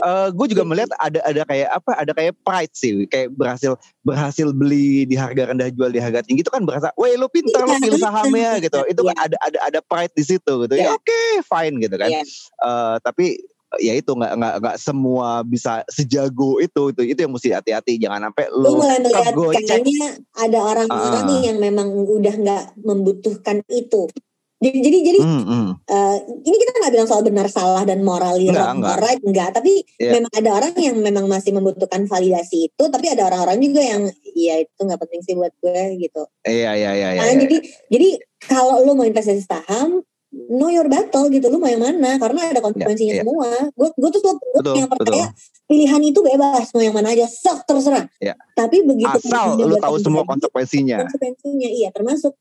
Uh, 0.00 0.32
gue 0.32 0.56
juga 0.56 0.64
melihat 0.64 0.88
ada 0.96 1.20
ada 1.20 1.42
kayak 1.44 1.68
apa 1.68 1.90
ada 2.00 2.12
kayak 2.16 2.32
pride 2.40 2.72
sih 2.72 3.04
kayak 3.12 3.28
berhasil 3.36 3.76
berhasil 4.00 4.48
beli 4.56 5.04
di 5.04 5.20
harga 5.20 5.52
rendah 5.52 5.68
jual 5.68 5.92
di 5.92 6.00
harga 6.00 6.24
tinggi 6.24 6.40
itu 6.40 6.48
kan 6.48 6.64
berasa, 6.64 6.96
wah 6.96 7.12
lu 7.12 7.28
pintar 7.28 7.68
lu 7.68 7.76
iya. 7.76 7.84
pilih 7.84 8.00
sahamnya 8.00 8.50
gitu 8.64 8.80
itu 8.92 9.00
kan 9.04 9.16
iya. 9.20 9.24
ada 9.28 9.36
ada 9.44 9.58
ada 9.68 9.80
pride 9.84 10.16
di 10.16 10.24
situ 10.24 10.52
gitu 10.64 10.74
ya 10.80 10.80
iya. 10.80 10.90
oke 10.96 11.04
okay, 11.04 11.44
fine 11.44 11.76
gitu 11.76 11.92
kan 12.00 12.08
yeah. 12.08 12.24
uh, 12.64 12.96
tapi 13.04 13.36
ya 13.78 13.94
itu 13.94 14.10
nggak 14.10 14.32
nggak 14.34 14.54
nggak 14.60 14.76
semua 14.76 15.40
bisa 15.42 15.80
sejago 15.86 16.58
itu 16.58 16.90
itu 16.90 17.02
itu 17.04 17.18
yang 17.20 17.32
mesti 17.32 17.48
hati-hati 17.52 17.96
jangan 17.96 18.28
sampai 18.28 18.44
lu 18.50 18.70
mulai 18.76 18.98
melihat 18.98 19.32
kayaknya 19.32 20.08
ada 20.32 20.58
orang-orang 20.60 21.24
Ah. 21.26 21.40
yang 21.42 21.58
memang 21.58 21.88
udah 21.92 22.34
nggak 22.34 22.64
membutuhkan 22.80 23.60
itu 23.68 24.08
jadi 24.56 24.78
jadi 24.80 24.98
jadi 25.04 25.18
Hmm, 25.20 25.44
hmm. 25.44 25.68
eh, 25.84 26.16
ini 26.42 26.56
kita 26.56 26.70
nggak 26.80 26.92
bilang 26.96 27.04
soal 27.04 27.20
benar 27.20 27.44
salah 27.46 27.84
dan 27.84 28.00
Nggak, 28.00 28.56
wrong 28.56 28.78
nggak. 28.80 28.88
or 28.88 29.00
right 29.04 29.20
enggak 29.20 29.48
tapi 29.52 29.84
Iya. 30.00 30.12
memang 30.16 30.32
ada 30.32 30.50
orang 30.54 30.72
yang 30.74 30.96
memang 30.96 31.24
masih 31.28 31.52
membutuhkan 31.52 32.08
validasi 32.08 32.72
itu 32.72 32.84
tapi 32.88 33.12
ada 33.12 33.28
orang-orang 33.28 33.60
juga 33.60 33.84
yang 33.84 34.02
ya 34.32 34.56
itu 34.58 34.80
nggak 34.80 34.96
penting 34.96 35.20
sih 35.22 35.36
buat 35.36 35.52
gue 35.60 36.00
gitu 36.00 36.24
iya 36.42 36.72
iya 36.72 36.90
iya 36.94 37.08
iya 37.12 37.22
Nah, 37.22 37.36
jadi 37.36 37.56
jadi 37.86 38.08
kalau 38.40 38.80
lu 38.80 38.96
mau 38.96 39.04
investasi 39.04 39.44
saham 39.44 40.00
know 40.32 40.68
your 40.68 40.86
battle 40.90 41.30
gitu 41.30 41.46
lu 41.48 41.58
mau 41.62 41.70
yang 41.70 41.82
mana? 41.82 42.18
Karena 42.18 42.50
ada 42.50 42.60
konsekuensinya 42.60 43.14
iya. 43.14 43.22
semua. 43.22 43.48
Gue 43.72 43.88
gue 43.94 44.10
tuh 44.10 44.20
gue 44.22 44.74
yang 44.76 44.90
percaya 44.90 45.26
pilihan 45.66 46.02
itu 46.02 46.20
bebas 46.22 46.70
mau 46.74 46.82
yang 46.82 46.94
mana 46.94 47.10
aja 47.14 47.26
sok 47.26 47.66
terserah. 47.66 48.06
Iya. 48.22 48.34
tapi 48.54 48.86
begitu 48.86 49.18
asal 49.18 49.58
lu 49.58 49.76
tahu 49.76 49.96
semua 49.98 50.22
konsekuensinya. 50.24 51.04
konsekuensinya 51.06 51.68
iya 51.68 51.90
termasuk 51.90 52.34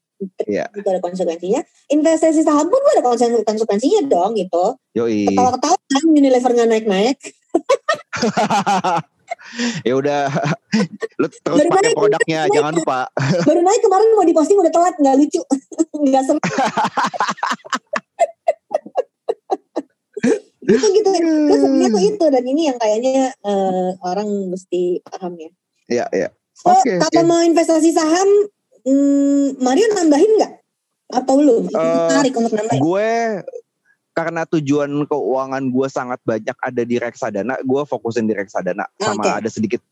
Iya. 0.47 0.71
itu 0.71 0.87
ada 0.87 1.03
konsekuensinya 1.03 1.59
investasi 1.91 2.39
saham 2.39 2.71
pun 2.71 2.79
ada 2.95 3.03
konse- 3.03 3.43
konsekuensinya 3.43 4.07
dong 4.07 4.39
gitu. 4.39 4.79
Ketawa-ketawa 5.27 5.75
kan 5.75 6.03
Unilever 6.07 6.51
nggak 6.55 6.69
naik-naik 6.71 7.17
ya 9.87 9.93
udah 9.97 10.21
lu 11.21 11.27
terus 11.31 11.59
Baru 11.63 11.69
pakai 11.71 11.91
naik, 11.91 11.97
produknya 11.97 12.39
naik. 12.45 12.53
jangan 12.53 12.73
lupa. 12.75 12.99
Baru 13.47 13.61
naik 13.63 13.81
kemarin 13.83 14.07
mau 14.15 14.25
diposting 14.25 14.57
udah 14.59 14.71
telat 14.73 14.95
nggak 14.99 15.15
lucu. 15.19 15.41
Nggak 16.05 16.23
seru. 16.27 16.39
Gitu. 20.65 20.87
Gitu 20.97 21.09
gue 21.13 21.57
sebenarnya 21.61 21.89
tuh 21.93 22.03
itu 22.03 22.25
dan 22.25 22.43
ini 22.43 22.61
yang 22.73 22.77
kayaknya 22.81 23.29
eh, 23.31 23.89
orang 24.01 24.27
mesti 24.49 24.99
paham 25.05 25.33
ya. 25.37 25.49
Ya 25.85 26.05
ya 26.09 26.29
so 26.55 26.71
Oke, 26.71 26.97
kalau 26.97 27.21
oke. 27.21 27.29
mau 27.29 27.41
investasi 27.43 27.93
saham 27.93 28.29
hmm, 28.87 29.61
Mario 29.61 29.85
nambahin 29.93 30.31
nggak? 30.39 30.53
Atau 31.13 31.37
lu? 31.37 31.69
Eh, 31.69 32.07
tarik 32.09 32.33
untuk 32.33 32.57
nambahin? 32.57 32.81
gue 32.81 33.11
karena 34.15 34.47
tujuan 34.47 34.87
keuangan 35.05 35.63
gue 35.67 35.87
sangat 35.91 36.23
banyak 36.23 36.55
ada 36.55 36.81
di 36.87 36.95
reksadana 36.95 37.59
gue 37.59 37.81
fokusin 37.83 38.25
di 38.25 38.33
reksadana. 38.33 38.87
Sama 38.95 39.19
Oke. 39.19 39.29
ada 39.43 39.49
sedikit 39.51 39.83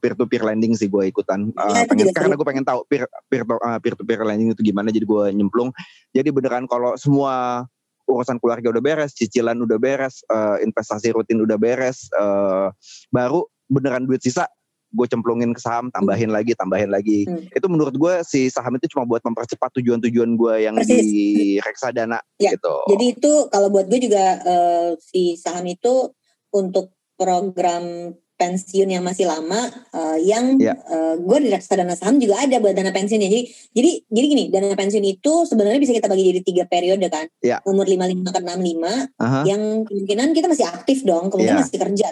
peer 0.00 0.14
to 0.16 0.24
peer 0.24 0.40
lending 0.40 0.72
sih 0.72 0.88
gue 0.88 1.12
ikutan. 1.12 1.52
Eh, 1.52 1.72
Ya, 1.76 1.84
pengen- 1.84 2.14
karena 2.16 2.34
gue 2.40 2.46
pengen 2.46 2.64
tahu 2.64 2.88
peer 2.88 3.04
peer 3.28 3.44
peer 3.84 3.94
to 3.94 4.02
peer 4.02 4.24
lending 4.24 4.56
itu 4.56 4.64
gimana 4.64 4.88
jadi 4.88 5.04
gue 5.04 5.24
nyemplung. 5.36 5.70
Jadi 6.16 6.32
beneran 6.32 6.64
kalau 6.64 6.96
semua 6.96 7.66
urusan 8.08 8.36
keluarga 8.40 8.68
udah 8.72 8.84
beres 8.84 9.12
cicilan 9.12 9.56
udah 9.60 9.76
beres 9.76 10.24
eh, 10.28 10.64
investasi 10.64 11.12
rutin 11.12 11.40
udah 11.44 11.60
beres 11.60 12.08
eh, 12.16 12.68
baru 13.12 13.44
beneran 13.68 14.08
duit 14.08 14.20
sisa 14.20 14.48
gue 14.94 15.06
cemplungin 15.10 15.50
ke 15.50 15.60
saham 15.60 15.90
tambahin 15.90 16.30
lagi 16.30 16.54
tambahin 16.54 16.88
lagi 16.88 17.26
Hmm. 17.26 17.50
itu 17.50 17.66
menurut 17.66 17.94
gue 17.94 18.14
si 18.22 18.46
saham 18.46 18.78
itu 18.78 18.86
cuma 18.94 19.02
buat 19.02 19.20
mempercepat 19.20 19.74
tujuan-tujuan 19.80 20.38
gue 20.38 20.54
yang 20.62 20.78
Persis. 20.78 21.02
di 21.02 21.26
reksadana 21.58 22.22
Ya, 22.38 22.54
gitu 22.54 22.74
jadi 22.94 23.04
itu 23.18 23.32
kalau 23.50 23.68
buat 23.68 23.90
gue 23.90 23.98
juga 23.98 24.24
eh, 24.40 24.90
si 25.02 25.34
saham 25.34 25.66
itu 25.66 26.14
untuk 26.54 26.94
program 27.14 28.14
pensiun 28.44 28.88
yang 28.92 29.00
masih 29.00 29.24
lama 29.24 29.56
uh, 29.96 30.18
yang 30.20 30.60
Ya. 30.60 30.76
uh, 30.76 31.16
gue 31.16 31.38
di 31.40 31.48
reksadana 31.48 31.96
saham 31.96 32.20
juga 32.20 32.36
ada 32.44 32.60
buat 32.60 32.76
dana 32.76 32.92
pensiunnya. 32.92 33.26
Jadi 33.32 33.42
jadi 33.72 33.90
jadi 34.12 34.26
gini, 34.28 34.44
dana 34.52 34.68
pensiun 34.76 35.00
itu 35.02 35.32
sebenarnya 35.48 35.80
bisa 35.80 35.96
kita 35.96 36.06
bagi 36.06 36.28
jadi 36.28 36.40
tiga 36.44 36.64
periode 36.68 37.08
kan. 37.08 37.24
Ya. 37.40 37.64
Umur 37.64 37.88
55 37.88 38.28
ke 38.28 38.40
65 38.44 39.08
Aha. 39.16 39.40
yang 39.48 39.62
kemungkinan 39.88 40.28
kita 40.36 40.46
masih 40.46 40.66
aktif 40.68 40.98
dong, 41.02 41.32
kemungkinan 41.32 41.58
Ya. 41.58 41.64
masih 41.64 41.80
kerja. 41.80 42.08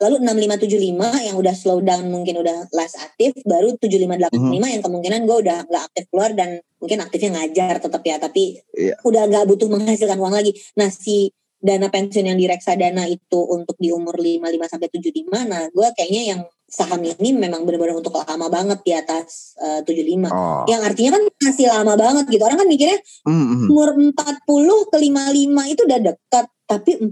Lalu 0.00 0.16
6575 0.24 1.20
yang 1.20 1.36
udah 1.36 1.54
slow 1.54 1.78
down 1.80 2.08
mungkin 2.08 2.40
udah 2.40 2.72
less 2.72 2.96
aktif, 2.96 3.36
baru 3.44 3.76
7585 3.76 4.66
Mhm. 4.66 4.72
yang 4.74 4.82
kemungkinan 4.82 5.20
gue 5.24 5.36
udah 5.46 5.58
nggak 5.68 5.82
aktif 5.86 6.04
keluar 6.08 6.32
dan 6.32 6.58
mungkin 6.80 6.98
aktifnya 7.04 7.30
ngajar 7.36 7.76
tetap 7.78 8.00
ya, 8.00 8.16
tapi 8.16 8.56
Iya. 8.72 8.96
udah 9.04 9.22
nggak 9.28 9.44
butuh 9.46 9.68
menghasilkan 9.68 10.16
uang 10.16 10.32
lagi. 10.32 10.56
Nah 10.74 10.88
si 10.88 11.28
dana 11.60 11.92
pensiun 11.92 12.26
yang 12.32 12.38
di 12.40 12.48
reksadana 12.48 13.04
itu 13.04 13.40
untuk 13.52 13.76
di 13.76 13.92
umur 13.92 14.16
55 14.16 14.72
sampai 14.72 14.88
75, 14.88 15.44
nah 15.44 15.68
gue 15.68 15.88
kayaknya 15.92 16.22
yang 16.34 16.40
saham 16.70 17.02
ini 17.02 17.34
memang 17.34 17.66
benar-benar 17.66 17.98
untuk 17.98 18.14
lama 18.14 18.46
banget 18.46 18.78
di 18.86 18.92
atas 18.94 19.58
eh, 19.58 19.82
75. 19.82 20.30
Oh. 20.30 20.64
Yang 20.70 20.82
artinya 20.86 21.10
kan 21.18 21.22
masih 21.42 21.66
lama 21.66 21.94
banget 21.98 22.24
gitu. 22.30 22.42
Orang 22.46 22.58
kan 22.62 22.68
mikirnya 22.70 22.98
Hmm, 23.26 23.66
hmm. 23.66 23.68
umur 23.68 23.88
40 23.98 24.90
ke 24.90 24.96
55 24.96 25.72
itu 25.74 25.80
udah 25.84 26.00
dekat 26.00 26.46
tapi 26.70 27.02
40 27.02 27.10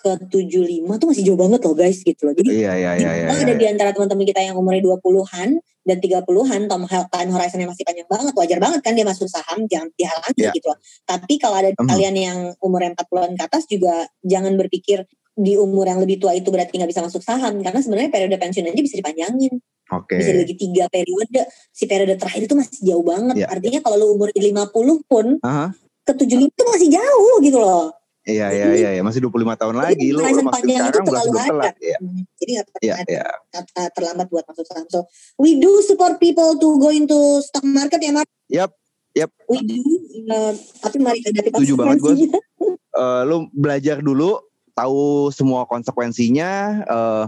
ke 0.00 0.10
75 0.32 0.88
tuh 0.96 1.06
masih 1.12 1.22
jauh 1.28 1.36
banget 1.36 1.60
loh 1.60 1.76
guys 1.76 2.00
gitu 2.00 2.24
loh 2.24 2.32
jadi 2.32 2.48
Iya 2.48 2.72
iya 2.80 2.92
iya 2.96 3.10
iya. 3.12 3.26
kita 3.28 3.34
iya. 3.36 3.44
ada 3.44 3.54
di 3.60 3.66
antara 3.68 3.90
teman-teman 3.92 4.24
kita 4.24 4.40
yang 4.40 4.56
umurnya 4.56 4.80
20-an 4.80 5.48
dan 5.84 5.96
30-an 6.00 6.60
tom 6.64 6.82
time 6.88 7.30
horizonnya 7.30 7.68
masih 7.68 7.84
panjang 7.84 8.08
banget 8.08 8.32
wajar 8.32 8.56
banget 8.56 8.80
kan 8.80 8.96
dia 8.96 9.04
masuk 9.04 9.28
saham 9.28 9.68
jangan 9.68 9.92
dihalangi 9.92 10.40
Iya. 10.40 10.52
gitu 10.56 10.72
loh 10.72 10.78
tapi 11.04 11.36
kalau 11.36 11.60
ada 11.60 11.76
Hmm. 11.76 11.84
kalian 11.84 12.14
yang 12.16 12.38
umurnya 12.64 12.96
40-an 12.96 13.36
ke 13.36 13.42
atas 13.44 13.68
juga 13.68 14.08
jangan 14.24 14.56
berpikir 14.56 15.04
di 15.34 15.58
umur 15.60 15.84
yang 15.84 16.00
lebih 16.00 16.16
tua 16.16 16.32
itu 16.32 16.48
berarti 16.48 16.80
nggak 16.80 16.88
bisa 16.88 17.02
masuk 17.04 17.20
saham 17.20 17.60
karena 17.60 17.84
sebenarnya 17.84 18.08
periode 18.08 18.38
pensiun 18.40 18.64
aja 18.64 18.80
bisa 18.80 18.96
dipanjangin 18.96 19.60
Oke. 19.92 20.16
bisa 20.16 20.30
dibagi 20.32 20.56
tiga 20.56 20.88
periode 20.88 21.42
si 21.68 21.84
periode 21.84 22.16
terakhir 22.16 22.48
itu 22.48 22.54
masih 22.56 22.80
jauh 22.86 23.04
banget 23.04 23.44
Iya. 23.44 23.46
artinya 23.52 23.80
kalau 23.84 23.96
lu 24.00 24.06
umur 24.16 24.32
50 24.32 25.04
pun 25.04 25.36
Aha. 25.44 25.74
ke 26.00 26.12
75 26.16 26.48
itu 26.48 26.62
masih 26.64 26.88
jauh 26.94 27.34
gitu 27.42 27.58
loh. 27.60 27.92
Iya 28.24 28.46
iya 28.56 28.66
iya 28.72 28.90
iya. 28.96 29.02
masih 29.04 29.20
25 29.20 29.52
tahun 29.52 29.76
lagi 29.76 30.08
horizon 30.16 30.48
masih 30.48 30.64
sekarang 30.64 31.04
udah 31.04 31.20
ada. 31.20 31.44
telat 31.44 31.76
ya. 31.76 31.98
Hmm, 32.00 32.20
Jadi 32.40 32.52
Iya 32.56 32.62
ter- 32.64 33.12
iya. 33.12 33.26
ter- 33.52 33.92
terlambat 33.92 34.26
buat 34.32 34.44
masuk 34.48 34.64
saham. 34.64 34.88
So 34.88 35.04
we 35.36 35.60
do 35.60 35.84
support 35.84 36.16
people 36.16 36.56
to 36.56 36.68
go 36.80 36.88
into 36.88 37.16
stock 37.44 37.68
market 37.68 38.00
ya 38.00 38.16
Mark. 38.16 38.28
Yap, 38.48 38.72
yap. 39.12 39.28
We 39.44 39.60
do. 39.60 39.76
Uh, 40.24 40.56
tapi 40.80 41.04
mari 41.04 41.20
hadapi 41.20 41.52
Setuju 41.52 41.72
banget, 41.76 42.00
konsekuensinya. 42.00 42.40
Eh, 42.94 43.22
lu 43.26 43.50
belajar 43.50 43.98
dulu, 43.98 44.38
tahu 44.70 45.26
semua 45.34 45.66
konsekuensinya, 45.66 46.50
eh, 46.86 47.24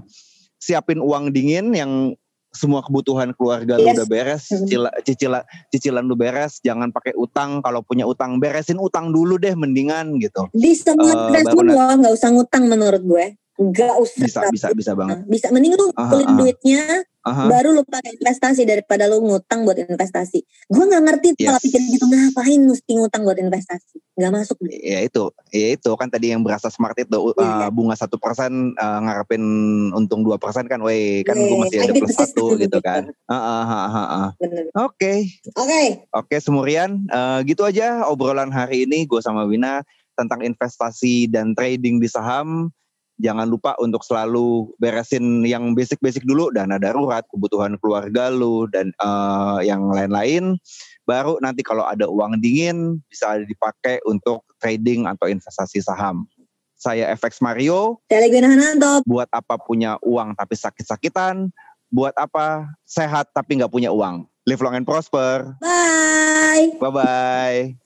siapin 0.62 1.02
uang 1.02 1.34
dingin 1.34 1.74
yang 1.74 2.14
semua 2.56 2.80
kebutuhan 2.80 3.36
keluarga 3.36 3.76
lu 3.76 3.92
Yes. 3.92 4.00
udah 4.00 4.08
beres, 4.08 4.44
Mhm. 4.48 4.66
cicilan, 5.04 5.42
cicilan 5.68 6.04
lu 6.08 6.16
beres, 6.16 6.58
jangan 6.64 6.88
pakai 6.88 7.12
utang. 7.14 7.60
Kalau 7.60 7.84
punya 7.84 8.08
utang, 8.08 8.40
beresin 8.40 8.80
utang 8.80 9.12
dulu 9.12 9.36
deh, 9.36 9.52
mendingan 9.52 10.16
gitu. 10.16 10.48
Di 10.56 10.72
semua 10.72 11.28
baru 11.30 11.60
lo 11.62 11.76
nggak 12.00 12.14
usah 12.16 12.32
ngutang 12.32 12.64
menurut 12.66 13.02
gue. 13.04 13.26
Nggak 13.56 13.94
usah. 14.00 14.24
Bisa 14.24 14.40
bisa 14.52 14.66
bisa 14.76 14.92
banget. 14.92 15.24
Bisa 15.24 15.48
mending 15.48 15.74
lu 15.76 15.88
aha. 15.96 16.36
duitnya 16.36 17.04
Aha. 17.26 17.50
baru 17.50 17.74
lu 17.74 17.82
pakai 17.82 18.14
investasi 18.22 18.62
daripada 18.62 19.10
lu 19.10 19.18
ngutang 19.24 19.66
buat 19.66 19.74
investasi. 19.74 20.46
Gue 20.70 20.84
nggak 20.86 21.02
ngerti 21.02 21.28
tuh 21.34 21.50
kalau 21.50 21.58
Yes. 21.58 21.64
pikir 21.66 21.80
gitu 21.90 22.04
ngapain 22.06 22.60
mesti 22.70 22.92
ngutang 22.94 23.22
buat 23.26 23.38
investasi. 23.40 23.96
Nggak 24.14 24.32
masuk. 24.32 24.56
Ya 24.70 25.02
itu, 25.02 25.24
ya 25.50 25.66
itu 25.74 25.90
kan 25.98 26.06
tadi 26.06 26.30
yang 26.30 26.46
berasa 26.46 26.70
smart 26.70 26.94
itu 27.00 27.18
uh, 27.18 27.34
Iya. 27.34 27.72
bunga 27.74 27.98
satu 27.98 28.20
persen 28.20 28.76
uh, 28.78 29.00
ngarepin 29.02 29.42
untung 29.90 30.22
dua 30.22 30.38
persen 30.38 30.70
kan, 30.70 30.78
weh 30.86 31.26
kan 31.26 31.34
gue 31.34 31.58
masih 31.58 31.82
ada 31.82 31.92
beat 31.96 32.06
plus 32.06 32.14
satu 32.14 32.54
gitu 32.60 32.78
gitu. 32.78 32.78
kan. 32.78 33.10
Oke, 34.86 35.26
Oke. 35.56 35.82
Oke 36.14 36.36
Semurian, 36.38 37.02
eh, 37.10 37.38
gitu 37.48 37.66
aja 37.66 38.06
obrolan 38.06 38.54
hari 38.54 38.86
ini 38.86 39.02
gue 39.08 39.18
sama 39.18 39.42
Wina 39.48 39.82
tentang 40.14 40.46
investasi 40.46 41.26
dan 41.26 41.52
trading 41.58 41.98
di 41.98 42.06
saham. 42.06 42.70
Jangan 43.16 43.48
lupa 43.48 43.72
untuk 43.80 44.04
selalu 44.04 44.76
beresin 44.76 45.40
yang 45.48 45.72
basic-basic 45.72 46.28
dulu, 46.28 46.52
dana 46.52 46.76
darurat, 46.76 47.24
kebutuhan 47.32 47.80
keluarga 47.80 48.28
lu 48.28 48.68
dan 48.68 48.92
eh, 48.92 49.58
yang 49.64 49.88
lain-lain. 49.88 50.60
Baru 51.08 51.40
nanti 51.40 51.64
kalau 51.64 51.86
ada 51.86 52.04
uang 52.04 52.42
dingin 52.44 53.00
bisa 53.08 53.40
dipakai 53.40 54.02
untuk 54.04 54.44
trading 54.60 55.08
atau 55.08 55.30
investasi 55.30 55.80
saham. 55.80 56.28
Saya 56.76 57.08
FX 57.16 57.40
Mario, 57.40 58.04
Saya 58.12 58.28
Legwina 58.28 58.52
Hananto. 58.52 59.00
buat 59.08 59.32
apa 59.32 59.56
punya 59.56 59.96
uang 60.04 60.36
tapi 60.36 60.52
sakit-sakitan, 60.60 61.48
buat 61.88 62.12
apa 62.20 62.68
sehat 62.84 63.32
tapi 63.32 63.56
nggak 63.56 63.72
punya 63.72 63.88
uang. 63.88 64.28
Live 64.44 64.60
long 64.60 64.76
and 64.76 64.84
prosper. 64.84 65.56
Bye. 65.58 66.76
Bye-bye. 66.78 67.85